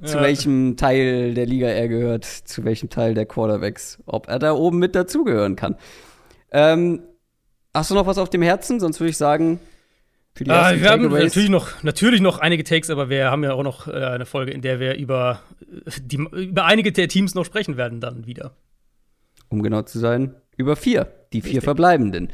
ja. 0.01 0.07
zu 0.07 0.21
welchem 0.21 0.77
Teil 0.77 1.35
der 1.35 1.47
Liga 1.47 1.69
er 1.69 1.89
gehört, 1.89 2.25
zu 2.25 2.65
welchem 2.65 2.91
Teil 2.91 3.15
der 3.15 3.27
Quarterbacks, 3.27 3.99
ob 4.07 4.29
er 4.29 4.39
da 4.39 4.53
oben 4.53 4.79
mit 4.79 4.95
dazugehören 4.95 5.57
kann. 5.57 5.77
Ähm, 6.51 7.03
Hast 7.75 7.91
du 7.91 7.95
noch 7.95 8.07
was 8.07 8.19
auf 8.19 8.29
dem 8.29 8.43
Herzen? 8.43 8.81
Sonst 8.81 9.01
würde 9.01 9.11
ich 9.11 9.17
sagen, 9.17 9.59
für 10.35 10.45
die 10.45 10.51
äh, 10.51 10.81
Wir 10.81 10.91
haben 10.91 11.09
natürlich 11.09 11.49
noch, 11.49 11.83
natürlich 11.83 12.21
noch 12.21 12.39
einige 12.39 12.65
Takes, 12.65 12.91
aber 12.91 13.09
wir 13.09 13.31
haben 13.31 13.45
ja 13.45 13.55
auch 13.55 13.63
noch 13.63 13.89
äh, 13.89 13.93
eine 13.93 14.27
Folge, 14.27 14.53
in 14.53 14.61
der 14.61 14.79
wir 14.79 14.97
über, 14.97 15.41
äh, 15.87 15.91
die, 16.03 16.17
über 16.17 16.67
einige 16.67 16.93
der 16.93 17.09
Teams 17.09 17.35
noch 17.35 17.45
sprechen 17.45 17.77
werden, 17.77 18.01
dann 18.01 18.27
wieder. 18.27 18.55
Um 19.49 19.63
genau 19.63 19.83
zu 19.83 19.99
sein, 19.99 20.35
über 20.57 20.77
vier, 20.77 21.07
die 21.33 21.41
vier 21.41 21.49
Richtig. 21.49 21.65
verbleibenden. 21.65 22.29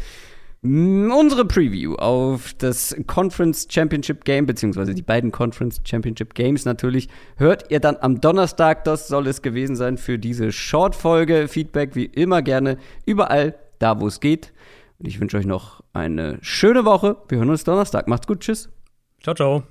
Unsere 0.60 1.44
Preview 1.44 1.94
auf 1.94 2.52
das 2.54 2.96
Conference 3.06 3.68
Championship 3.70 4.24
Game, 4.24 4.44
beziehungsweise 4.44 4.92
die 4.92 5.02
beiden 5.02 5.30
Conference 5.30 5.80
Championship 5.84 6.34
Games 6.34 6.64
natürlich, 6.64 7.08
hört 7.36 7.70
ihr 7.70 7.78
dann 7.78 7.96
am 8.00 8.20
Donnerstag. 8.20 8.82
Das 8.82 9.06
soll 9.06 9.28
es 9.28 9.42
gewesen 9.42 9.76
sein 9.76 9.98
für 9.98 10.18
diese 10.18 10.50
Short-Folge. 10.50 11.46
Feedback 11.46 11.94
wie 11.94 12.06
immer 12.06 12.42
gerne 12.42 12.76
überall 13.06 13.54
da, 13.78 14.00
wo 14.00 14.08
es 14.08 14.18
geht. 14.18 14.52
Und 14.98 15.06
ich 15.06 15.20
wünsche 15.20 15.36
euch 15.36 15.46
noch 15.46 15.82
eine 15.92 16.38
schöne 16.42 16.84
Woche. 16.84 17.16
Wir 17.28 17.38
hören 17.38 17.50
uns 17.50 17.62
Donnerstag. 17.62 18.08
Macht's 18.08 18.26
gut. 18.26 18.40
Tschüss. 18.40 18.68
Ciao, 19.22 19.36
ciao. 19.36 19.68